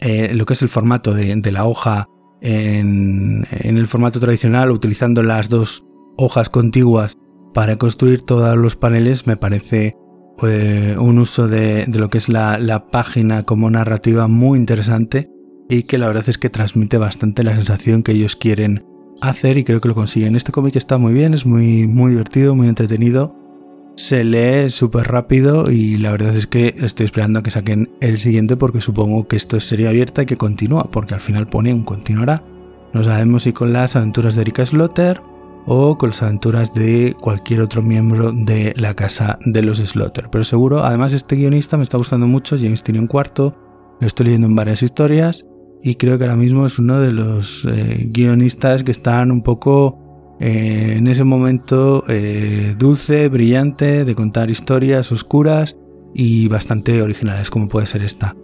eh, 0.00 0.32
lo 0.34 0.46
que 0.46 0.54
es 0.54 0.62
el 0.62 0.68
formato 0.68 1.12
de, 1.14 1.52
la 1.52 1.66
hoja 1.66 2.06
en, 2.40 3.46
el 3.50 3.86
formato 3.86 4.20
tradicional, 4.20 4.70
utilizando 4.70 5.22
las 5.22 5.48
dos 5.48 5.84
hojas 6.16 6.48
contiguas 6.48 7.18
para 7.52 7.76
construir 7.76 8.22
todos 8.22 8.56
los 8.56 8.76
paneles, 8.76 9.26
me 9.26 9.36
parece 9.36 9.96
eh, 10.42 10.96
un 10.98 11.18
uso 11.18 11.48
de, 11.48 11.86
lo 11.92 12.08
que 12.08 12.18
es 12.18 12.28
la 12.28 12.86
página 12.90 13.44
como 13.44 13.70
narrativa 13.70 14.28
muy 14.28 14.58
interesante 14.58 15.30
y 15.68 15.84
que 15.84 15.98
la 15.98 16.06
verdad 16.06 16.28
es 16.28 16.38
que 16.38 16.50
transmite 16.50 16.98
bastante 16.98 17.42
la 17.42 17.56
sensación 17.56 18.02
que 18.02 18.12
ellos 18.12 18.36
quieren 18.36 18.84
hacer 19.20 19.58
y 19.58 19.64
creo 19.64 19.80
que 19.80 19.88
lo 19.88 19.94
consiguen. 19.94 20.36
Este 20.36 20.52
cómic 20.52 20.76
está 20.76 20.98
muy 20.98 21.12
bien, 21.12 21.34
es 21.34 21.46
muy, 21.46 21.86
muy 21.86 22.10
divertido, 22.10 22.54
muy 22.54 22.68
entretenido. 22.68 23.34
Se 23.96 24.24
lee 24.24 24.68
súper 24.68 25.08
rápido 25.08 25.70
y 25.70 25.96
la 25.96 26.10
verdad 26.10 26.36
es 26.36 26.46
que 26.46 26.74
estoy 26.78 27.06
esperando 27.06 27.38
a 27.38 27.42
que 27.42 27.50
saquen 27.50 27.90
el 28.02 28.18
siguiente 28.18 28.54
porque 28.54 28.82
supongo 28.82 29.26
que 29.26 29.36
esto 29.36 29.56
es 29.56 29.64
serie 29.64 29.88
abierta 29.88 30.22
y 30.22 30.26
que 30.26 30.36
continúa, 30.36 30.84
porque 30.90 31.14
al 31.14 31.20
final 31.20 31.46
pone 31.46 31.72
un 31.72 31.82
continuará. 31.82 32.44
No 32.92 33.02
sabemos 33.02 33.44
si 33.44 33.54
con 33.54 33.72
las 33.72 33.96
aventuras 33.96 34.34
de 34.34 34.42
Erika 34.42 34.66
Slotter 34.66 35.22
o 35.64 35.96
con 35.96 36.10
las 36.10 36.22
aventuras 36.22 36.74
de 36.74 37.16
cualquier 37.18 37.60
otro 37.60 37.80
miembro 37.80 38.32
de 38.32 38.74
la 38.76 38.94
casa 38.94 39.38
de 39.46 39.62
los 39.62 39.78
Slotter. 39.78 40.28
Pero 40.30 40.44
seguro, 40.44 40.84
además 40.84 41.14
este 41.14 41.36
guionista 41.36 41.78
me 41.78 41.82
está 41.82 41.96
gustando 41.96 42.26
mucho, 42.26 42.58
James 42.58 42.82
tiene 42.82 43.00
un 43.00 43.06
cuarto, 43.06 43.56
lo 43.98 44.06
estoy 44.06 44.26
leyendo 44.26 44.46
en 44.46 44.56
varias 44.56 44.82
historias 44.82 45.46
y 45.82 45.94
creo 45.94 46.18
que 46.18 46.24
ahora 46.24 46.36
mismo 46.36 46.66
es 46.66 46.78
uno 46.78 47.00
de 47.00 47.12
los 47.12 47.64
eh, 47.64 48.08
guionistas 48.10 48.84
que 48.84 48.90
están 48.90 49.30
un 49.30 49.42
poco 49.42 50.05
eh, 50.38 50.94
en 50.98 51.06
ese 51.06 51.24
momento 51.24 52.04
eh, 52.08 52.74
dulce, 52.78 53.28
brillante, 53.28 54.04
de 54.04 54.14
contar 54.14 54.50
historias 54.50 55.10
oscuras 55.12 55.78
y 56.14 56.48
bastante 56.48 57.00
originales 57.02 57.50
como 57.50 57.68
puede 57.68 57.86
ser 57.86 58.02
esta. 58.02 58.34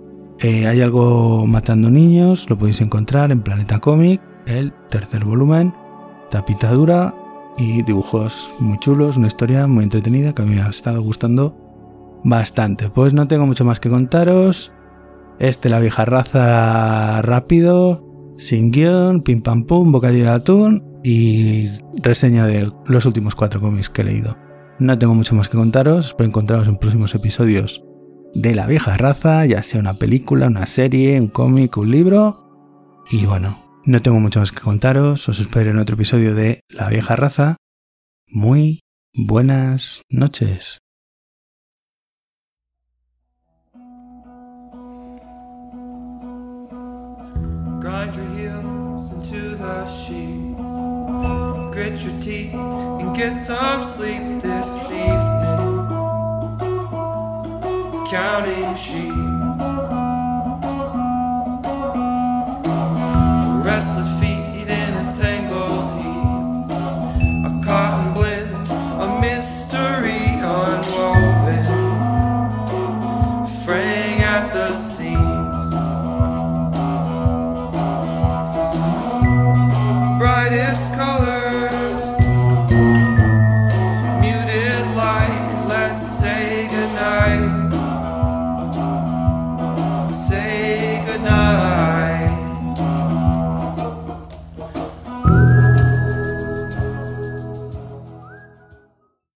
hay 0.41 0.81
algo 0.81 1.47
matando 1.47 1.91
niños, 1.91 2.49
lo 2.51 2.59
podéis 2.59 2.81
encontrar 2.81 3.31
en 3.31 3.43
Planeta 3.43 3.79
Comic, 3.79 4.21
el 4.47 4.73
tercer 4.91 5.25
volumen, 5.25 5.75
tapita 6.31 6.73
dura 6.73 7.15
y 7.59 7.83
dibujos 7.83 8.55
muy 8.59 8.79
chulos, 8.79 9.17
una 9.17 9.27
historia 9.27 9.67
muy 9.67 9.85
entretenida 9.85 10.35
que 10.35 10.43
a 10.43 10.45
mí 10.45 10.55
me 10.55 10.63
ha 10.63 10.69
estado 10.69 11.03
gustando 11.03 11.57
bastante. 12.25 12.89
Pues 12.89 13.13
no 13.13 13.29
tengo 13.29 13.47
mucho 13.47 13.65
más 13.65 13.81
que 13.81 13.91
contaros. 13.91 14.73
Este, 15.39 15.69
la 15.69 15.81
vieja 15.81 16.05
raza 16.05 17.21
rápido, 17.23 18.05
sin 18.39 18.71
guion, 18.71 19.23
pim 19.23 19.43
pam 19.43 19.65
pum, 19.65 19.93
bocadillo 19.93 20.25
de 20.25 20.31
atún 20.31 20.92
y 21.03 21.71
reseña 21.95 22.47
de 22.47 22.71
los 22.87 23.07
últimos 23.07 23.35
cuatro 23.35 23.61
cómics 23.61 23.91
que 23.91 24.03
he 24.03 24.05
leído. 24.05 24.37
No 24.79 24.99
tengo 24.99 25.15
mucho 25.15 25.35
más 25.35 25.49
que 25.49 25.57
contaros, 25.57 26.07
espero 26.07 26.29
encontraros 26.29 26.69
en 26.69 26.77
próximos 26.77 27.15
episodios 27.15 27.85
de 28.35 28.55
la 28.55 28.67
vieja 28.67 28.97
raza, 28.97 29.45
ya 29.47 29.63
sea 29.63 29.81
una 29.81 29.99
película, 29.99 30.47
una 30.47 30.67
serie, 30.67 31.21
un 31.21 31.29
cómic, 31.29 31.77
un 31.77 31.91
libro. 31.91 33.03
Y 33.11 33.27
bueno, 33.27 33.63
no 33.85 34.01
tengo 34.01 34.21
mucho 34.21 34.41
más 34.41 34.53
que 34.53 34.61
contaros, 34.61 35.29
os 35.29 35.41
espero 35.41 35.71
en 35.71 35.79
otro 35.79 35.95
episodio 35.95 36.35
de 36.35 36.61
La 36.69 36.89
vieja 36.89 37.17
raza. 37.17 37.57
Muy 38.27 38.81
buenas 39.15 40.03
noches. 40.09 40.79
Grit 51.93 52.05
your 52.05 52.23
teeth, 52.23 52.55
and 52.55 53.15
get 53.17 53.43
some 53.43 53.85
sleep 53.85 54.41
this 54.41 54.91
evening. 54.91 55.89
Counting 58.11 58.77
sheep, 58.77 59.32